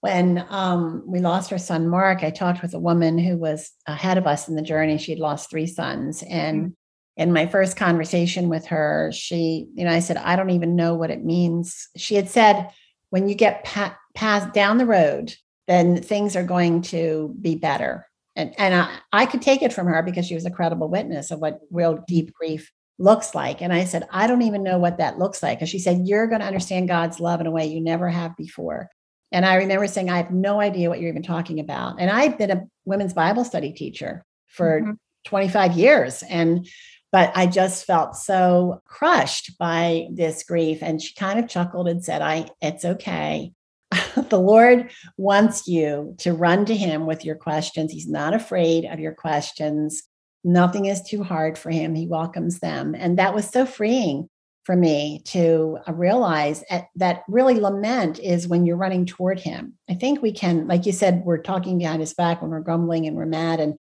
When 0.00 0.44
um, 0.48 1.04
we 1.06 1.20
lost 1.20 1.52
our 1.52 1.58
son 1.58 1.88
Mark, 1.88 2.24
I 2.24 2.30
talked 2.30 2.60
with 2.60 2.74
a 2.74 2.80
woman 2.80 3.18
who 3.18 3.36
was 3.36 3.70
ahead 3.86 4.18
of 4.18 4.26
us 4.26 4.48
in 4.48 4.56
the 4.56 4.62
journey. 4.62 4.98
She'd 4.98 5.20
lost 5.20 5.48
three 5.48 5.66
sons. 5.66 6.22
And 6.22 6.60
mm-hmm 6.60 6.72
in 7.16 7.32
my 7.32 7.46
first 7.46 7.76
conversation 7.76 8.48
with 8.48 8.66
her, 8.66 9.10
she, 9.12 9.68
you 9.74 9.84
know, 9.84 9.90
I 9.90 9.98
said, 9.98 10.16
I 10.16 10.36
don't 10.36 10.50
even 10.50 10.76
know 10.76 10.94
what 10.94 11.10
it 11.10 11.24
means. 11.24 11.88
She 11.96 12.14
had 12.14 12.28
said, 12.28 12.70
when 13.10 13.28
you 13.28 13.34
get 13.34 13.64
pa- 13.64 13.98
past 14.14 14.54
down 14.54 14.78
the 14.78 14.86
road, 14.86 15.34
then 15.68 16.00
things 16.00 16.36
are 16.36 16.44
going 16.44 16.82
to 16.82 17.34
be 17.40 17.54
better. 17.54 18.08
And, 18.34 18.54
and 18.58 18.74
I, 18.74 18.98
I 19.12 19.26
could 19.26 19.42
take 19.42 19.62
it 19.62 19.74
from 19.74 19.86
her 19.86 20.02
because 20.02 20.26
she 20.26 20.34
was 20.34 20.46
a 20.46 20.50
credible 20.50 20.88
witness 20.88 21.30
of 21.30 21.38
what 21.38 21.60
real 21.70 22.02
deep 22.08 22.32
grief 22.32 22.72
looks 22.98 23.34
like. 23.34 23.62
And 23.62 23.72
I 23.72 23.84
said, 23.84 24.06
I 24.10 24.26
don't 24.26 24.42
even 24.42 24.62
know 24.62 24.78
what 24.78 24.98
that 24.98 25.18
looks 25.18 25.42
like. 25.42 25.60
And 25.60 25.68
she 25.68 25.78
said, 25.78 26.02
You're 26.04 26.26
going 26.26 26.40
to 26.40 26.46
understand 26.46 26.88
God's 26.88 27.20
love 27.20 27.40
in 27.40 27.46
a 27.46 27.50
way 27.50 27.66
you 27.66 27.80
never 27.80 28.08
have 28.08 28.36
before. 28.36 28.88
And 29.32 29.46
I 29.46 29.56
remember 29.56 29.86
saying, 29.86 30.10
I 30.10 30.18
have 30.18 30.30
no 30.30 30.60
idea 30.60 30.90
what 30.90 31.00
you're 31.00 31.10
even 31.10 31.22
talking 31.22 31.58
about. 31.58 31.96
And 31.98 32.10
I've 32.10 32.36
been 32.36 32.50
a 32.50 32.64
women's 32.84 33.14
Bible 33.14 33.44
study 33.44 33.72
teacher 33.72 34.24
for 34.46 34.80
mm-hmm. 34.80 34.92
25 35.24 35.72
years. 35.72 36.22
And 36.28 36.66
but 37.12 37.30
I 37.34 37.46
just 37.46 37.84
felt 37.84 38.16
so 38.16 38.80
crushed 38.86 39.58
by 39.58 40.08
this 40.10 40.44
grief. 40.44 40.78
And 40.82 41.00
she 41.00 41.14
kind 41.14 41.38
of 41.38 41.48
chuckled 41.48 41.86
and 41.86 42.02
said, 42.02 42.22
I, 42.22 42.48
it's 42.62 42.86
okay. 42.86 43.52
the 44.30 44.40
Lord 44.40 44.90
wants 45.18 45.68
you 45.68 46.14
to 46.18 46.32
run 46.32 46.64
to 46.64 46.74
him 46.74 47.04
with 47.04 47.24
your 47.24 47.36
questions. 47.36 47.92
He's 47.92 48.08
not 48.08 48.32
afraid 48.32 48.86
of 48.86 48.98
your 48.98 49.12
questions. 49.12 50.02
Nothing 50.44 50.86
is 50.86 51.02
too 51.02 51.22
hard 51.22 51.56
for 51.56 51.70
him. 51.70 51.94
He 51.94 52.06
welcomes 52.06 52.58
them. 52.58 52.94
And 52.94 53.18
that 53.18 53.34
was 53.34 53.48
so 53.48 53.64
freeing 53.64 54.28
for 54.64 54.76
me 54.76 55.22
to 55.24 55.78
uh, 55.88 55.92
realize 55.92 56.62
that 56.94 57.22
really 57.28 57.58
lament 57.58 58.20
is 58.20 58.46
when 58.46 58.64
you're 58.64 58.76
running 58.76 59.06
toward 59.06 59.40
him. 59.40 59.74
I 59.90 59.94
think 59.94 60.22
we 60.22 60.32
can, 60.32 60.68
like 60.68 60.86
you 60.86 60.92
said, 60.92 61.22
we're 61.24 61.42
talking 61.42 61.78
behind 61.78 62.00
his 62.00 62.14
back 62.14 62.40
when 62.40 62.50
we're 62.50 62.60
grumbling 62.60 63.06
and 63.06 63.16
we're 63.16 63.26
mad 63.26 63.58
and 63.58 63.74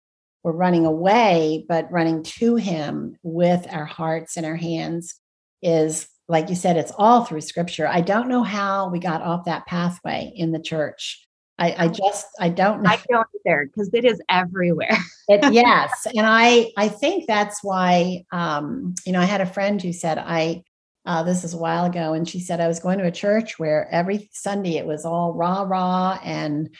we're 0.42 0.52
running 0.52 0.86
away, 0.86 1.64
but 1.68 1.90
running 1.92 2.22
to 2.22 2.56
Him 2.56 3.16
with 3.22 3.66
our 3.70 3.84
hearts 3.84 4.36
and 4.36 4.46
our 4.46 4.56
hands 4.56 5.14
is, 5.62 6.08
like 6.28 6.48
you 6.48 6.54
said, 6.54 6.76
it's 6.76 6.92
all 6.96 7.24
through 7.24 7.42
scripture. 7.42 7.86
I 7.86 8.00
don't 8.00 8.28
know 8.28 8.42
how 8.42 8.88
we 8.88 8.98
got 8.98 9.22
off 9.22 9.44
that 9.44 9.66
pathway 9.66 10.32
in 10.34 10.52
the 10.52 10.60
church. 10.60 11.26
I, 11.60 11.74
I 11.76 11.88
just, 11.88 12.26
I 12.40 12.48
don't 12.48 12.82
know. 12.82 12.90
I 12.90 12.98
don't 13.08 13.26
either 13.46 13.66
because 13.66 13.90
it 13.92 14.06
is 14.06 14.20
everywhere. 14.30 14.96
it, 15.28 15.40
yes. 15.52 16.06
And 16.06 16.26
I, 16.26 16.72
I 16.76 16.88
think 16.88 17.26
that's 17.26 17.62
why, 17.62 18.24
um, 18.32 18.94
you 19.04 19.12
know, 19.12 19.20
I 19.20 19.26
had 19.26 19.42
a 19.42 19.46
friend 19.46 19.80
who 19.80 19.92
said, 19.92 20.16
I, 20.18 20.62
uh, 21.04 21.22
this 21.22 21.44
is 21.44 21.54
a 21.54 21.58
while 21.58 21.84
ago, 21.84 22.12
and 22.12 22.28
she 22.28 22.40
said 22.40 22.60
I 22.60 22.68
was 22.68 22.80
going 22.80 22.98
to 22.98 23.06
a 23.06 23.12
church 23.12 23.58
where 23.58 23.88
every 23.90 24.28
Sunday 24.32 24.76
it 24.76 24.86
was 24.86 25.04
all 25.04 25.32
rah 25.34 25.62
rah 25.62 26.18
and 26.22 26.74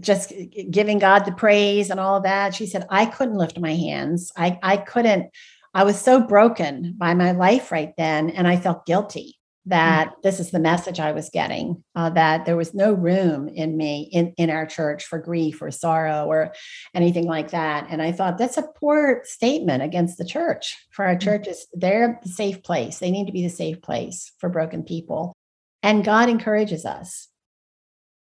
just 0.00 0.32
giving 0.70 0.98
God 0.98 1.20
the 1.20 1.32
praise 1.32 1.90
and 1.90 2.00
all 2.00 2.16
of 2.16 2.24
that. 2.24 2.54
She 2.54 2.66
said, 2.66 2.86
I 2.90 3.06
couldn't 3.06 3.38
lift 3.38 3.58
my 3.58 3.74
hands. 3.74 4.32
I, 4.36 4.58
I 4.62 4.76
couldn't, 4.78 5.30
I 5.72 5.84
was 5.84 6.00
so 6.00 6.20
broken 6.20 6.94
by 6.96 7.14
my 7.14 7.32
life 7.32 7.70
right 7.70 7.92
then. 7.96 8.30
And 8.30 8.48
I 8.48 8.56
felt 8.56 8.86
guilty 8.86 9.33
that 9.66 10.08
mm-hmm. 10.08 10.20
this 10.22 10.40
is 10.40 10.50
the 10.50 10.58
message 10.58 11.00
I 11.00 11.12
was 11.12 11.30
getting, 11.30 11.82
uh, 11.94 12.10
that 12.10 12.44
there 12.44 12.56
was 12.56 12.74
no 12.74 12.92
room 12.92 13.48
in 13.48 13.76
me 13.76 14.08
in, 14.12 14.34
in 14.36 14.50
our 14.50 14.66
church 14.66 15.04
for 15.04 15.18
grief 15.18 15.62
or 15.62 15.70
sorrow 15.70 16.26
or 16.26 16.54
anything 16.94 17.26
like 17.26 17.50
that. 17.52 17.86
And 17.88 18.02
I 18.02 18.12
thought 18.12 18.38
that's 18.38 18.58
a 18.58 18.68
poor 18.78 19.22
statement 19.24 19.82
against 19.82 20.18
the 20.18 20.24
church 20.24 20.76
for 20.90 21.04
our 21.04 21.12
mm-hmm. 21.12 21.20
churches. 21.20 21.66
They're 21.72 22.20
the 22.22 22.28
safe 22.28 22.62
place. 22.62 22.98
They 22.98 23.10
need 23.10 23.26
to 23.26 23.32
be 23.32 23.42
the 23.42 23.48
safe 23.48 23.80
place 23.80 24.32
for 24.38 24.48
broken 24.48 24.82
people. 24.82 25.34
And 25.82 26.04
God 26.04 26.28
encourages 26.28 26.84
us 26.84 27.28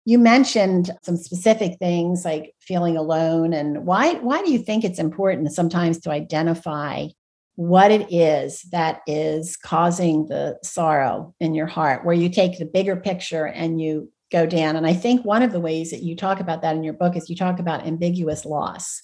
you 0.06 0.18
mentioned 0.18 0.90
some 1.02 1.16
specific 1.16 1.78
things 1.78 2.24
like 2.24 2.54
feeling 2.60 2.96
alone 2.96 3.52
and 3.52 3.84
why 3.84 4.14
why 4.14 4.42
do 4.42 4.50
you 4.50 4.58
think 4.58 4.82
it's 4.82 4.98
important 4.98 5.52
sometimes 5.52 6.00
to 6.00 6.10
identify 6.10 7.06
what 7.56 7.90
it 7.90 8.12
is 8.12 8.62
that 8.72 9.00
is 9.06 9.56
causing 9.56 10.26
the 10.26 10.58
sorrow 10.62 11.34
in 11.40 11.54
your 11.54 11.66
heart 11.66 12.04
where 12.04 12.14
you 12.14 12.28
take 12.28 12.58
the 12.58 12.64
bigger 12.64 12.96
picture 12.96 13.46
and 13.46 13.80
you 13.80 14.10
go 14.32 14.46
down. 14.46 14.76
And 14.76 14.86
i 14.86 14.94
think 14.94 15.24
one 15.24 15.42
of 15.42 15.52
the 15.52 15.60
ways 15.60 15.90
that 15.90 16.02
you 16.02 16.16
talk 16.16 16.40
about 16.40 16.62
that 16.62 16.76
in 16.76 16.84
your 16.84 16.94
book 16.94 17.16
is 17.16 17.28
you 17.28 17.36
talk 17.36 17.58
about 17.58 17.86
ambiguous 17.86 18.44
loss. 18.44 19.02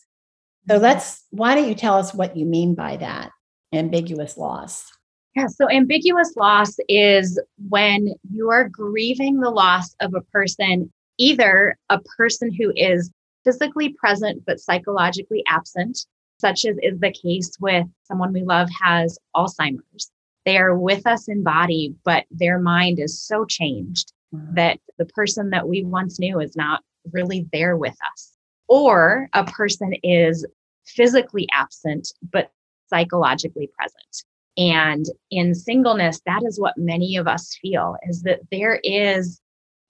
So 0.69 0.75
mm-hmm. 0.75 0.83
let's 0.85 1.25
why 1.31 1.55
don't 1.55 1.69
you 1.69 1.75
tell 1.75 1.95
us 1.95 2.15
what 2.15 2.37
you 2.37 2.47
mean 2.47 2.75
by 2.75 2.97
that 2.97 3.31
ambiguous 3.73 4.37
loss? 4.37 4.91
Yeah, 5.35 5.49
so 5.49 5.71
ambiguous 5.71 6.35
loss 6.37 6.77
is 6.89 7.39
when 7.69 8.15
you 8.33 8.49
are 8.49 8.71
grieving 8.71 9.41
the 9.41 9.51
loss 9.51 9.95
of 10.01 10.15
a 10.15 10.23
person, 10.33 10.91
either 11.19 11.77
a 11.91 12.01
person 12.17 12.51
who 12.51 12.73
is 12.75 13.11
physically 13.45 13.91
present 13.91 14.45
but 14.47 14.61
psychologically 14.61 15.45
absent, 15.47 16.07
such 16.39 16.65
as 16.65 16.77
is 16.83 16.99
the 17.01 17.13
case 17.13 17.53
with 17.61 17.87
someone 18.05 18.33
we 18.33 18.43
love 18.43 18.69
has 18.83 19.19
Alzheimer's. 19.35 20.11
They 20.45 20.59
are 20.59 20.77
with 20.77 21.07
us 21.07 21.29
in 21.29 21.43
body, 21.43 21.95
but 22.05 22.25
their 22.31 22.59
mind 22.59 23.01
is 23.01 23.21
so 23.21 23.45
changed 23.45 24.13
mm-hmm. 24.35 24.55
that 24.55 24.79
the 24.99 25.07
person 25.07 25.51
that 25.51 25.69
we 25.69 25.83
once 25.83 26.19
knew 26.21 26.41
is 26.41 26.57
not 26.57 26.83
really 27.13 27.47
there 27.53 27.77
with 27.77 27.97
us. 28.13 28.33
Or 28.69 29.29
a 29.33 29.45
person 29.45 29.95
is 30.03 30.47
physically 30.87 31.49
absent, 31.53 32.13
but 32.33 32.51
psychologically 32.89 33.69
present. 33.77 34.25
And 34.57 35.05
in 35.31 35.55
singleness, 35.55 36.21
that 36.27 36.43
is 36.47 36.59
what 36.59 36.79
many 36.79 37.17
of 37.17 37.27
us 37.27 37.57
feel 37.61 37.97
is 38.09 38.23
that 38.23 38.41
there 38.51 38.81
is, 38.83 39.41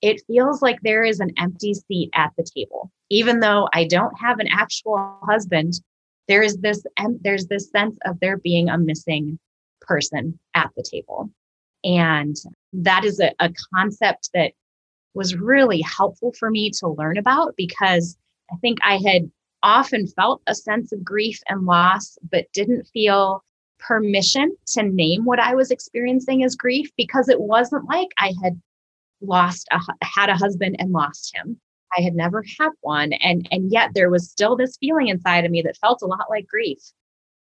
it 0.02 0.22
feels 0.26 0.60
like 0.60 0.78
there 0.82 1.04
is 1.04 1.20
an 1.20 1.32
empty 1.38 1.74
seat 1.74 2.10
at 2.14 2.32
the 2.36 2.44
table. 2.56 2.90
Even 3.08 3.40
though 3.40 3.68
I 3.72 3.86
don't 3.86 4.18
have 4.18 4.40
an 4.40 4.48
actual 4.50 5.18
husband, 5.22 5.74
there 6.28 6.42
is 6.42 6.58
this, 6.58 6.82
there's 7.20 7.46
this 7.46 7.70
sense 7.70 7.96
of 8.04 8.18
there 8.20 8.38
being 8.38 8.68
a 8.68 8.78
missing 8.78 9.38
person 9.80 10.38
at 10.54 10.70
the 10.76 10.82
table. 10.82 11.30
And 11.84 12.36
that 12.72 13.04
is 13.04 13.20
a, 13.20 13.32
a 13.38 13.52
concept 13.74 14.30
that 14.34 14.52
was 15.14 15.36
really 15.36 15.80
helpful 15.80 16.32
for 16.38 16.50
me 16.50 16.70
to 16.78 16.88
learn 16.88 17.16
about 17.16 17.54
because 17.56 18.16
I 18.52 18.56
think 18.56 18.78
I 18.82 18.98
had 18.98 19.30
often 19.62 20.06
felt 20.06 20.42
a 20.46 20.54
sense 20.54 20.92
of 20.92 21.04
grief 21.04 21.40
and 21.48 21.64
loss, 21.64 22.18
but 22.30 22.52
didn't 22.52 22.86
feel 22.92 23.42
permission 23.78 24.54
to 24.68 24.82
name 24.82 25.24
what 25.24 25.38
I 25.38 25.54
was 25.54 25.70
experiencing 25.70 26.44
as 26.44 26.54
grief 26.54 26.90
because 26.96 27.28
it 27.28 27.40
wasn't 27.40 27.88
like 27.88 28.08
I 28.18 28.32
had 28.42 28.60
lost 29.20 29.66
a 29.70 29.80
had 30.02 30.28
a 30.28 30.36
husband 30.36 30.76
and 30.78 30.92
lost 30.92 31.34
him. 31.34 31.60
I 31.96 32.02
had 32.02 32.14
never 32.14 32.44
had 32.58 32.70
one 32.80 33.12
and 33.14 33.48
and 33.50 33.70
yet 33.70 33.90
there 33.94 34.10
was 34.10 34.30
still 34.30 34.56
this 34.56 34.76
feeling 34.78 35.08
inside 35.08 35.44
of 35.44 35.50
me 35.50 35.62
that 35.62 35.76
felt 35.76 36.02
a 36.02 36.06
lot 36.06 36.26
like 36.30 36.46
grief. 36.46 36.78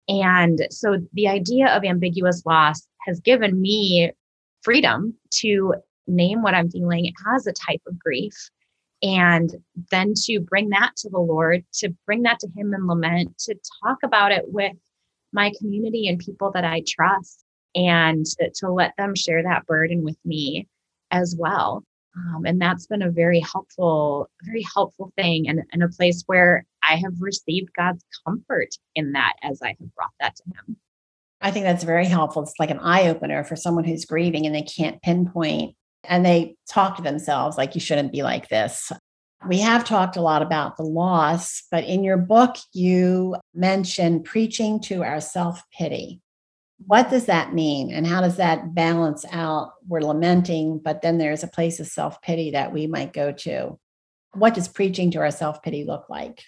And 0.08 0.66
so 0.70 0.98
the 1.12 1.28
idea 1.28 1.68
of 1.68 1.84
ambiguous 1.84 2.44
loss 2.44 2.86
has 3.06 3.20
given 3.20 3.60
me 3.60 4.10
freedom 4.62 5.14
to 5.40 5.74
name 6.06 6.42
what 6.42 6.54
I'm 6.54 6.70
feeling 6.70 7.12
as 7.34 7.46
a 7.46 7.52
type 7.52 7.82
of 7.86 7.98
grief 7.98 8.34
and 9.02 9.54
then 9.90 10.12
to 10.24 10.40
bring 10.40 10.68
that 10.70 10.92
to 10.98 11.08
the 11.08 11.18
Lord, 11.18 11.64
to 11.74 11.94
bring 12.06 12.22
that 12.22 12.38
to 12.40 12.48
him 12.56 12.74
in 12.74 12.86
lament, 12.86 13.38
to 13.46 13.54
talk 13.82 13.98
about 14.02 14.32
it 14.32 14.44
with 14.46 14.76
my 15.32 15.52
community 15.58 16.08
and 16.08 16.18
people 16.18 16.50
that 16.52 16.64
I 16.64 16.82
trust 16.86 17.44
and 17.74 18.26
to 18.56 18.70
let 18.70 18.92
them 18.98 19.14
share 19.14 19.42
that 19.42 19.66
burden 19.66 20.02
with 20.02 20.18
me 20.24 20.68
as 21.10 21.36
well. 21.38 21.84
Um, 22.16 22.44
and 22.44 22.60
that's 22.60 22.86
been 22.86 23.02
a 23.02 23.10
very 23.10 23.40
helpful, 23.40 24.28
very 24.42 24.64
helpful 24.74 25.12
thing 25.16 25.48
and, 25.48 25.60
and 25.72 25.82
a 25.82 25.88
place 25.88 26.24
where 26.26 26.66
I 26.88 26.96
have 26.96 27.20
received 27.20 27.70
God's 27.76 28.04
comfort 28.26 28.70
in 28.94 29.12
that 29.12 29.34
as 29.42 29.62
I 29.62 29.68
have 29.68 29.94
brought 29.94 30.10
that 30.20 30.36
to 30.36 30.42
Him. 30.46 30.76
I 31.40 31.50
think 31.50 31.64
that's 31.64 31.84
very 31.84 32.06
helpful. 32.06 32.42
It's 32.42 32.54
like 32.58 32.70
an 32.70 32.80
eye 32.80 33.08
opener 33.08 33.44
for 33.44 33.56
someone 33.56 33.84
who's 33.84 34.04
grieving 34.04 34.44
and 34.44 34.54
they 34.54 34.62
can't 34.62 35.00
pinpoint 35.02 35.74
and 36.04 36.24
they 36.24 36.56
talk 36.68 36.96
to 36.96 37.02
themselves 37.02 37.56
like, 37.56 37.74
you 37.74 37.80
shouldn't 37.80 38.12
be 38.12 38.22
like 38.22 38.48
this. 38.48 38.92
We 39.48 39.60
have 39.60 39.84
talked 39.84 40.16
a 40.16 40.22
lot 40.22 40.42
about 40.42 40.76
the 40.76 40.82
loss, 40.82 41.62
but 41.70 41.84
in 41.84 42.04
your 42.04 42.18
book, 42.18 42.56
you 42.74 43.36
mention 43.54 44.22
preaching 44.22 44.80
to 44.82 45.02
our 45.02 45.20
self 45.20 45.62
pity. 45.72 46.20
What 46.90 47.08
does 47.08 47.26
that 47.26 47.54
mean? 47.54 47.92
And 47.92 48.04
how 48.04 48.20
does 48.20 48.36
that 48.38 48.74
balance 48.74 49.24
out? 49.30 49.74
We're 49.86 50.00
lamenting, 50.00 50.80
but 50.80 51.02
then 51.02 51.18
there's 51.18 51.44
a 51.44 51.46
place 51.46 51.78
of 51.78 51.86
self 51.86 52.20
pity 52.20 52.50
that 52.50 52.72
we 52.72 52.88
might 52.88 53.12
go 53.12 53.30
to. 53.30 53.78
What 54.34 54.54
does 54.54 54.66
preaching 54.66 55.12
to 55.12 55.20
our 55.20 55.30
self 55.30 55.62
pity 55.62 55.84
look 55.84 56.10
like? 56.10 56.42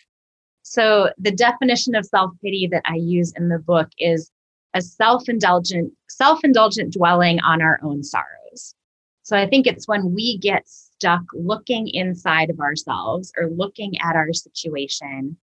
So, 0.62 1.10
the 1.16 1.30
definition 1.30 1.94
of 1.94 2.04
self 2.04 2.32
pity 2.42 2.66
that 2.72 2.82
I 2.86 2.96
use 2.96 3.32
in 3.36 3.50
the 3.50 3.60
book 3.60 3.90
is 3.98 4.32
a 4.74 4.82
self 4.82 5.28
indulgent, 5.28 5.92
self 6.08 6.40
indulgent 6.42 6.92
dwelling 6.92 7.38
on 7.42 7.62
our 7.62 7.78
own 7.84 8.02
sorrows. 8.02 8.74
So, 9.22 9.36
I 9.36 9.46
think 9.46 9.68
it's 9.68 9.86
when 9.86 10.12
we 10.12 10.38
get 10.38 10.64
stuck 10.66 11.22
looking 11.34 11.86
inside 11.86 12.50
of 12.50 12.58
ourselves 12.58 13.32
or 13.38 13.48
looking 13.48 13.96
at 14.00 14.16
our 14.16 14.32
situation 14.32 15.36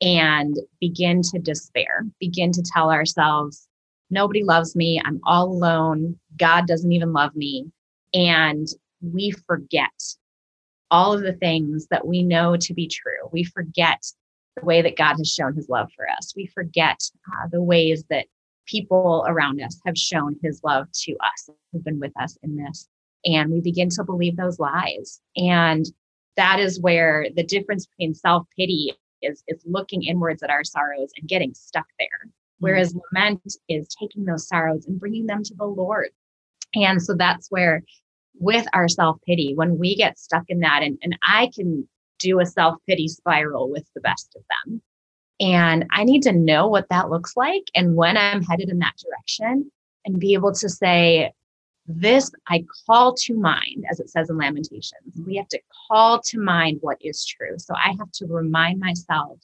and 0.00 0.56
begin 0.80 1.22
to 1.22 1.40
despair, 1.40 2.06
begin 2.20 2.52
to 2.52 2.62
tell 2.62 2.92
ourselves, 2.92 3.66
nobody 4.14 4.42
loves 4.42 4.74
me, 4.74 5.00
I'm 5.04 5.20
all 5.24 5.46
alone, 5.46 6.18
God 6.38 6.66
doesn't 6.66 6.92
even 6.92 7.12
love 7.12 7.36
me. 7.36 7.66
And 8.14 8.66
we 9.02 9.32
forget 9.46 9.90
all 10.90 11.12
of 11.12 11.22
the 11.22 11.34
things 11.34 11.86
that 11.90 12.06
we 12.06 12.22
know 12.22 12.56
to 12.56 12.72
be 12.72 12.88
true. 12.88 13.28
We 13.32 13.44
forget 13.44 14.02
the 14.56 14.64
way 14.64 14.80
that 14.80 14.96
God 14.96 15.16
has 15.16 15.28
shown 15.28 15.54
his 15.54 15.68
love 15.68 15.90
for 15.96 16.08
us. 16.08 16.32
We 16.34 16.46
forget 16.46 17.00
uh, 17.28 17.48
the 17.50 17.62
ways 17.62 18.04
that 18.08 18.26
people 18.66 19.26
around 19.28 19.60
us 19.60 19.78
have 19.84 19.98
shown 19.98 20.36
his 20.42 20.60
love 20.64 20.86
to 20.92 21.12
us, 21.12 21.50
who've 21.72 21.84
been 21.84 22.00
with 22.00 22.12
us 22.18 22.38
in 22.42 22.56
this 22.56 22.88
and 23.24 23.50
we 23.50 23.60
begin 23.60 23.88
to 23.90 24.04
believe 24.04 24.36
those 24.36 24.58
lies 24.58 25.20
and 25.36 25.86
that 26.36 26.58
is 26.58 26.80
where 26.80 27.26
the 27.36 27.44
difference 27.44 27.86
between 27.86 28.14
self-pity 28.14 28.92
is 29.22 29.42
is 29.48 29.62
looking 29.66 30.02
inwards 30.02 30.42
at 30.42 30.50
our 30.50 30.64
sorrows 30.64 31.10
and 31.16 31.28
getting 31.28 31.54
stuck 31.54 31.86
there 31.98 32.30
mm-hmm. 32.54 32.66
whereas 32.66 32.94
lament 33.12 33.40
is 33.68 33.88
taking 34.00 34.24
those 34.24 34.48
sorrows 34.48 34.86
and 34.86 35.00
bringing 35.00 35.26
them 35.26 35.42
to 35.42 35.54
the 35.54 35.64
lord 35.64 36.08
and 36.74 37.02
so 37.02 37.14
that's 37.14 37.50
where 37.50 37.82
with 38.38 38.66
our 38.72 38.88
self-pity 38.88 39.52
when 39.54 39.78
we 39.78 39.94
get 39.94 40.18
stuck 40.18 40.44
in 40.48 40.60
that 40.60 40.82
and, 40.82 40.98
and 41.02 41.16
i 41.22 41.50
can 41.54 41.86
do 42.18 42.40
a 42.40 42.46
self-pity 42.46 43.08
spiral 43.08 43.70
with 43.70 43.84
the 43.94 44.00
best 44.00 44.34
of 44.36 44.42
them 44.66 44.82
and 45.40 45.84
i 45.90 46.04
need 46.04 46.22
to 46.22 46.32
know 46.32 46.66
what 46.68 46.88
that 46.88 47.10
looks 47.10 47.36
like 47.36 47.64
and 47.74 47.96
when 47.96 48.16
i'm 48.16 48.42
headed 48.42 48.68
in 48.68 48.78
that 48.78 48.94
direction 48.98 49.70
and 50.04 50.20
be 50.20 50.34
able 50.34 50.52
to 50.52 50.68
say 50.68 51.32
this 51.86 52.30
I 52.48 52.64
call 52.86 53.14
to 53.14 53.34
mind, 53.34 53.84
as 53.90 54.00
it 54.00 54.08
says 54.08 54.30
in 54.30 54.38
Lamentations. 54.38 55.20
We 55.26 55.36
have 55.36 55.48
to 55.48 55.60
call 55.88 56.20
to 56.22 56.38
mind 56.38 56.78
what 56.80 56.98
is 57.00 57.24
true. 57.24 57.58
So 57.58 57.74
I 57.74 57.94
have 57.98 58.10
to 58.12 58.26
remind 58.26 58.80
myself 58.80 59.38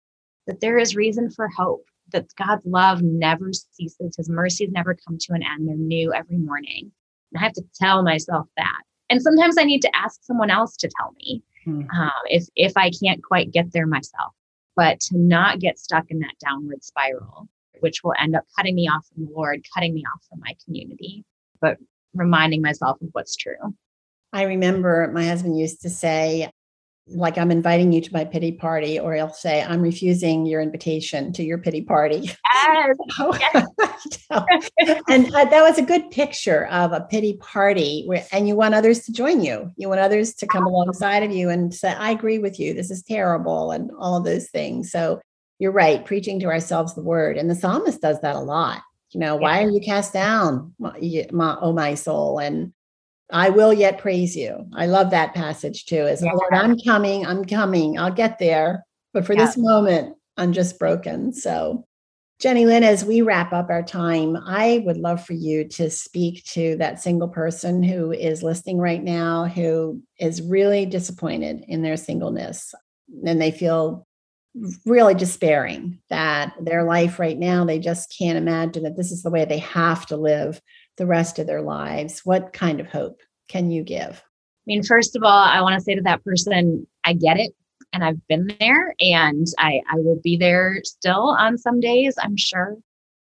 that 0.47 0.61
there 0.61 0.79
is 0.79 0.97
reason 0.97 1.31
for 1.31 1.49
hope, 1.49 1.85
that 2.13 2.35
God's 2.37 2.65
love 2.67 3.03
never 3.03 3.53
ceases, 3.53 4.17
His 4.17 4.29
mercies 4.29 4.71
never 4.73 4.95
come 4.95 5.19
to 5.19 5.33
an 5.33 5.43
end. 5.43 5.69
They're 5.69 5.77
new 5.77 6.13
every 6.13 6.39
morning. 6.39 6.93
And 7.33 7.41
I 7.41 7.45
have 7.45 7.53
to 7.55 7.65
tell 7.75 8.03
myself 8.03 8.47
that. 8.57 8.83
And 9.09 9.23
sometimes 9.23 9.57
I 9.59 9.65
need 9.65 9.83
to 9.83 9.97
ask 9.97 10.21
someone 10.23 10.51
else 10.51 10.77
to 10.79 10.91
tell 10.99 11.13
me 11.19 11.43
mm-hmm. 11.67 11.91
um, 11.91 12.11
if 12.27 12.47
if 12.57 12.77
I 12.77 12.91
can't 12.91 13.23
quite 13.23 13.51
get 13.51 13.73
there 13.73 13.87
myself. 13.87 14.35
but 14.77 15.01
to 15.01 15.19
not 15.19 15.59
get 15.59 15.79
stuck 15.79 16.07
in 16.09 16.21
that 16.21 16.35
downward 16.45 16.83
spiral, 16.83 17.49
which 17.81 18.03
will 18.03 18.15
end 18.19 18.35
up 18.37 18.45
cutting 18.57 18.75
me 18.75 18.89
off 18.89 19.07
from 19.13 19.27
the 19.27 19.33
Lord, 19.33 19.65
cutting 19.75 19.95
me 19.95 20.05
off 20.15 20.23
from 20.29 20.41
my 20.41 20.55
community, 20.65 21.25
but 21.61 21.77
reminding 22.15 22.63
myself 22.63 23.01
of 23.03 23.09
what's 23.13 23.37
true. 23.37 23.75
I 24.33 24.45
remember 24.45 25.11
my 25.13 25.27
husband 25.27 25.59
used 25.59 25.83
to 25.83 25.91
say, 25.91 26.51
like 27.13 27.39
I'm 27.39 27.51
inviting 27.51 27.93
you 27.93 28.01
to 28.01 28.13
my 28.13 28.25
pity 28.25 28.53
party, 28.53 28.99
or 28.99 29.15
he'll 29.15 29.31
say, 29.31 29.63
I'm 29.63 29.81
refusing 29.81 30.47
your 30.47 30.61
invitation 30.61 31.33
to 31.35 31.43
your 31.43 31.59
pity 31.59 31.83
party. 31.83 32.31
Yes. 32.65 32.97
yes. 34.31 34.71
and 35.09 35.35
uh, 35.35 35.45
that 35.45 35.63
was 35.63 35.79
a 35.79 35.83
good 35.83 36.11
picture 36.11 36.67
of 36.67 36.93
a 36.93 37.03
pity 37.03 37.37
party 37.39 38.05
where, 38.07 38.25
and 38.33 38.47
you 38.49 38.57
want 38.57 38.75
others 38.75 39.01
to 39.05 39.13
join 39.13 39.43
you. 39.43 39.71
You 39.77 39.89
want 39.89 40.01
others 40.01 40.35
to 40.35 40.47
come 40.47 40.67
alongside 40.67 41.23
of 41.23 41.33
you 41.33 41.51
and 41.51 41.75
say, 41.75 41.93
I 41.93 42.11
agree 42.11 42.39
with 42.39 42.59
you. 42.59 42.75
This 42.75 42.91
is 42.91 43.03
terrible. 43.03 43.73
And 43.73 43.91
all 43.99 44.17
of 44.17 44.25
those 44.25 44.49
things. 44.51 44.91
So 44.91 45.21
you're 45.59 45.73
right. 45.73 46.05
Preaching 46.05 46.41
to 46.41 46.47
ourselves 46.47 46.95
the 46.95 47.03
word. 47.03 47.37
And 47.37 47.51
the 47.51 47.55
psalmist 47.55 48.01
does 48.01 48.21
that 48.21 48.37
a 48.37 48.41
lot. 48.41 48.83
You 49.13 49.21
know, 49.21 49.35
yeah. 49.35 49.41
why 49.41 49.63
are 49.65 49.71
you 49.71 49.81
cast 49.81 50.13
down, 50.13 50.75
my, 50.79 51.27
my, 51.33 51.59
oh, 51.61 51.73
my 51.73 51.95
soul? 51.95 52.39
And 52.39 52.73
I 53.33 53.51
will 53.51 53.73
yet 53.73 53.99
praise 53.99 54.37
you. 54.37 54.67
I 54.75 54.87
love 54.87 55.11
that 55.11 55.35
passage 55.35 55.87
too. 55.87 56.07
Is 56.07 56.23
yeah. 56.23 56.33
Lord, 56.33 56.53
I'm 56.53 56.79
coming, 56.79 57.27
I'm 57.27 57.45
coming, 57.45 57.99
I'll 57.99 58.13
get 58.13 58.39
there. 58.39 58.85
But 59.13 59.27
for 59.27 59.35
yeah. 59.35 59.47
this 59.47 59.57
moment, 59.57 60.17
I'm 60.37 60.53
just 60.53 60.79
broken. 60.79 61.33
So, 61.33 61.85
Jenilyn, 62.41 62.83
as 62.83 63.05
we 63.05 63.21
wrap 63.21 63.53
up 63.53 63.69
our 63.69 63.83
time, 63.83 64.37
I 64.37 64.83
would 64.87 64.97
love 64.97 65.25
for 65.25 65.35
you 65.35 65.69
to 65.69 65.91
speak 65.91 66.45
to 66.47 66.77
that 66.77 67.03
single 67.03 67.29
person 67.29 67.83
who 67.83 68.13
is 68.13 68.43
listening 68.43 68.79
right 68.79 69.03
now, 69.03 69.45
who 69.45 70.03
is 70.19 70.41
really 70.41 70.87
disappointed 70.87 71.65
in 71.69 71.83
their 71.83 71.99
singleness 71.99 72.75
and 73.27 73.41
they 73.41 73.51
feel 73.51 74.07
really 74.85 75.15
despairing 75.15 75.99
that 76.09 76.55
their 76.61 76.85
life 76.85 77.19
right 77.19 77.39
now, 77.39 77.65
they 77.65 77.79
just 77.79 78.15
can't 78.17 78.39
imagine 78.39 78.83
that 78.83 78.97
this 78.97 79.13
is 79.13 79.23
the 79.23 79.31
way 79.31 79.45
they 79.45 79.59
have 79.59 80.07
to 80.07 80.17
live 80.17 80.61
the 81.01 81.07
rest 81.07 81.39
of 81.39 81.47
their 81.47 81.63
lives, 81.63 82.27
what 82.27 82.53
kind 82.53 82.79
of 82.79 82.87
hope 82.87 83.23
can 83.49 83.71
you 83.71 83.83
give? 83.83 84.23
I 84.23 84.65
mean, 84.67 84.83
first 84.83 85.17
of 85.17 85.23
all, 85.23 85.31
I 85.31 85.63
want 85.63 85.75
to 85.75 85.81
say 85.81 85.95
to 85.95 86.03
that 86.03 86.23
person, 86.23 86.87
I 87.05 87.15
get 87.15 87.39
it. 87.39 87.55
And 87.95 88.05
I've 88.05 88.25
been 88.29 88.55
there 88.61 88.95
and 89.01 89.47
I, 89.59 89.81
I 89.91 89.97
will 89.97 90.21
be 90.23 90.37
there 90.37 90.77
still 90.85 91.31
on 91.31 91.57
some 91.57 91.81
days, 91.81 92.15
I'm 92.23 92.37
sure 92.37 92.77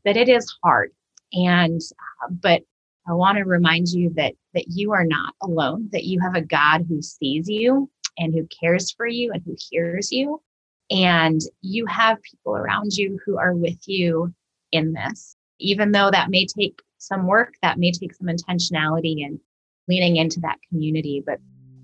that 0.05 0.15
it 0.15 0.29
is 0.29 0.51
hard. 0.63 0.91
And, 1.33 1.81
uh, 2.23 2.29
but 2.31 2.61
I 3.07 3.11
want 3.11 3.38
to 3.39 3.43
remind 3.43 3.89
you 3.89 4.09
that, 4.15 4.35
that 4.53 4.69
you 4.69 4.93
are 4.93 5.03
not 5.03 5.35
alone, 5.41 5.89
that 5.91 6.05
you 6.05 6.21
have 6.21 6.35
a 6.35 6.41
God 6.41 6.85
who 6.88 7.01
sees 7.01 7.49
you 7.49 7.91
and 8.17 8.33
who 8.33 8.47
cares 8.47 8.89
for 8.89 9.05
you 9.05 9.33
and 9.33 9.43
who 9.45 9.57
hears 9.69 10.13
you. 10.13 10.41
And 10.89 11.41
you 11.61 11.85
have 11.88 12.23
people 12.23 12.55
around 12.55 12.93
you 12.93 13.19
who 13.25 13.38
are 13.38 13.53
with 13.53 13.85
you 13.85 14.33
in 14.71 14.93
this, 14.93 15.35
even 15.59 15.91
though 15.91 16.09
that 16.09 16.29
may 16.29 16.45
take 16.45 16.79
some 17.07 17.27
work 17.27 17.53
that 17.61 17.77
may 17.77 17.91
take 17.91 18.13
some 18.13 18.27
intentionality 18.27 19.25
and 19.25 19.39
leaning 19.87 20.15
into 20.15 20.39
that 20.39 20.57
community 20.69 21.23
but 21.25 21.39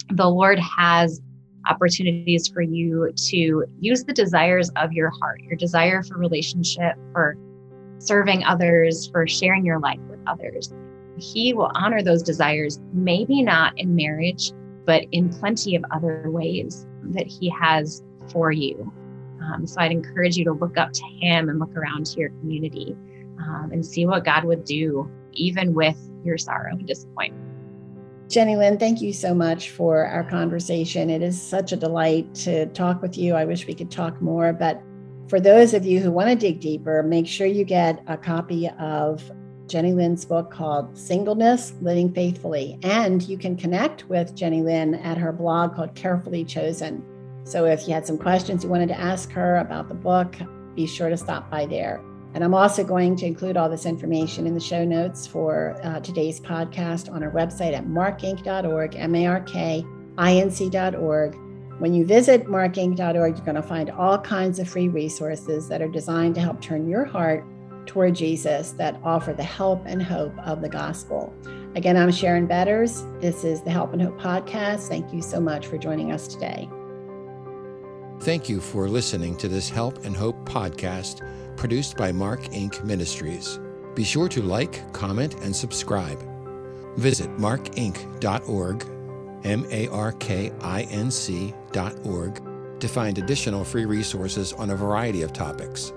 the 0.09 0.27
lord 0.27 0.59
has 0.59 1.21
opportunities 1.69 2.47
for 2.47 2.61
you 2.61 3.11
to 3.15 3.63
use 3.79 4.03
the 4.03 4.13
desires 4.13 4.71
of 4.77 4.91
your 4.91 5.11
heart 5.21 5.39
your 5.41 5.55
desire 5.55 6.01
for 6.03 6.17
relationship 6.17 6.95
for 7.13 7.37
serving 8.01 8.43
others 8.43 9.09
for 9.11 9.27
sharing 9.27 9.65
your 9.65 9.79
life 9.79 9.99
with 10.09 10.19
others. 10.27 10.73
He 11.17 11.53
will 11.53 11.71
honor 11.75 12.01
those 12.01 12.23
desires 12.23 12.79
maybe 12.93 13.43
not 13.43 13.77
in 13.77 13.95
marriage 13.95 14.51
but 14.85 15.03
in 15.11 15.29
plenty 15.29 15.75
of 15.75 15.85
other 15.91 16.29
ways 16.31 16.87
that 17.03 17.27
he 17.27 17.49
has 17.49 18.01
for 18.31 18.51
you. 18.51 18.91
Um, 19.41 19.65
so 19.65 19.81
i'd 19.81 19.91
encourage 19.91 20.37
you 20.37 20.45
to 20.45 20.53
look 20.53 20.77
up 20.77 20.91
to 20.93 21.03
him 21.03 21.49
and 21.49 21.59
look 21.59 21.75
around 21.75 22.05
to 22.07 22.19
your 22.19 22.29
community 22.29 22.95
um, 23.41 23.71
and 23.71 23.85
see 23.85 24.05
what 24.05 24.25
God 24.25 24.43
would 24.45 24.63
do, 24.63 25.09
even 25.33 25.73
with 25.73 25.97
your 26.23 26.37
sorrow 26.37 26.71
and 26.71 26.85
disappointment. 26.85 27.47
Jenilyn, 28.27 28.79
thank 28.79 29.01
you 29.01 29.11
so 29.11 29.33
much 29.33 29.71
for 29.71 30.05
our 30.05 30.23
conversation. 30.23 31.09
It 31.09 31.21
is 31.21 31.41
such 31.41 31.73
a 31.73 31.75
delight 31.75 32.33
to 32.35 32.67
talk 32.67 33.01
with 33.01 33.17
you. 33.17 33.33
I 33.33 33.43
wish 33.43 33.67
we 33.67 33.73
could 33.73 33.91
talk 33.91 34.21
more, 34.21 34.53
but 34.53 34.81
for 35.27 35.39
those 35.39 35.73
of 35.73 35.85
you 35.85 35.99
who 35.99 36.11
want 36.11 36.29
to 36.29 36.35
dig 36.35 36.61
deeper, 36.61 37.03
make 37.03 37.27
sure 37.27 37.47
you 37.47 37.65
get 37.65 38.01
a 38.07 38.17
copy 38.17 38.69
of 38.79 39.29
Jenilyn's 39.67 40.25
book 40.25 40.51
called 40.51 40.97
Singleness 40.97 41.73
Living 41.81 42.13
Faithfully. 42.13 42.77
And 42.83 43.21
you 43.23 43.37
can 43.37 43.55
connect 43.55 44.07
with 44.09 44.35
Jenilyn 44.35 45.03
at 45.03 45.17
her 45.17 45.31
blog 45.31 45.75
called 45.75 45.95
Carefully 45.95 46.43
Chosen. 46.43 47.03
So 47.43 47.65
if 47.65 47.87
you 47.87 47.93
had 47.93 48.05
some 48.05 48.17
questions 48.17 48.63
you 48.63 48.69
wanted 48.69 48.89
to 48.89 48.99
ask 48.99 49.31
her 49.31 49.57
about 49.57 49.87
the 49.87 49.95
book, 49.95 50.35
be 50.75 50.85
sure 50.85 51.09
to 51.09 51.17
stop 51.17 51.49
by 51.49 51.65
there. 51.65 52.01
And 52.33 52.43
I'm 52.43 52.53
also 52.53 52.83
going 52.83 53.15
to 53.17 53.25
include 53.25 53.57
all 53.57 53.69
this 53.69 53.85
information 53.85 54.47
in 54.47 54.53
the 54.53 54.59
show 54.59 54.85
notes 54.85 55.27
for 55.27 55.77
uh, 55.83 55.99
today's 55.99 56.39
podcast 56.39 57.11
on 57.11 57.23
our 57.23 57.31
website 57.31 57.73
at 57.73 57.85
markinc.org, 57.85 58.95
M 58.95 59.15
A 59.15 59.27
R 59.27 59.41
K 59.41 59.85
I 60.17 60.33
N 60.35 60.49
C.org. 60.49 61.35
When 61.79 61.93
you 61.93 62.05
visit 62.05 62.45
markinc.org, 62.45 63.35
you're 63.35 63.45
going 63.45 63.55
to 63.55 63.63
find 63.63 63.89
all 63.89 64.19
kinds 64.19 64.59
of 64.59 64.69
free 64.69 64.87
resources 64.87 65.67
that 65.67 65.81
are 65.81 65.87
designed 65.87 66.35
to 66.35 66.41
help 66.41 66.61
turn 66.61 66.87
your 66.87 67.05
heart 67.05 67.43
toward 67.85 68.15
Jesus 68.15 68.71
that 68.73 68.99
offer 69.03 69.33
the 69.33 69.43
help 69.43 69.83
and 69.85 70.01
hope 70.01 70.37
of 70.45 70.61
the 70.61 70.69
gospel. 70.69 71.33
Again, 71.75 71.97
I'm 71.97 72.11
Sharon 72.11 72.47
Betters. 72.47 73.03
This 73.19 73.43
is 73.43 73.61
the 73.61 73.71
Help 73.71 73.93
and 73.93 74.01
Hope 74.01 74.19
podcast. 74.19 74.87
Thank 74.87 75.13
you 75.13 75.21
so 75.21 75.39
much 75.39 75.67
for 75.67 75.77
joining 75.77 76.11
us 76.11 76.27
today. 76.27 76.69
Thank 78.21 78.47
you 78.47 78.61
for 78.61 78.87
listening 78.87 79.35
to 79.37 79.47
this 79.47 79.67
Help 79.67 80.05
and 80.05 80.15
Hope 80.15 80.47
podcast 80.47 81.27
produced 81.57 81.97
by 81.97 82.11
Mark 82.11 82.41
Inc. 82.49 82.83
Ministries. 82.83 83.59
Be 83.95 84.03
sure 84.03 84.29
to 84.29 84.43
like, 84.43 84.93
comment, 84.93 85.33
and 85.41 85.55
subscribe. 85.55 86.21
Visit 86.97 87.35
markinc.org, 87.37 88.85
M 89.43 89.65
A 89.71 89.87
R 89.87 90.11
K 90.11 90.51
I 90.61 90.83
N 90.83 91.09
C.org, 91.09 92.79
to 92.79 92.87
find 92.87 93.17
additional 93.17 93.63
free 93.63 93.85
resources 93.85 94.53
on 94.53 94.69
a 94.69 94.75
variety 94.75 95.23
of 95.23 95.33
topics. 95.33 95.91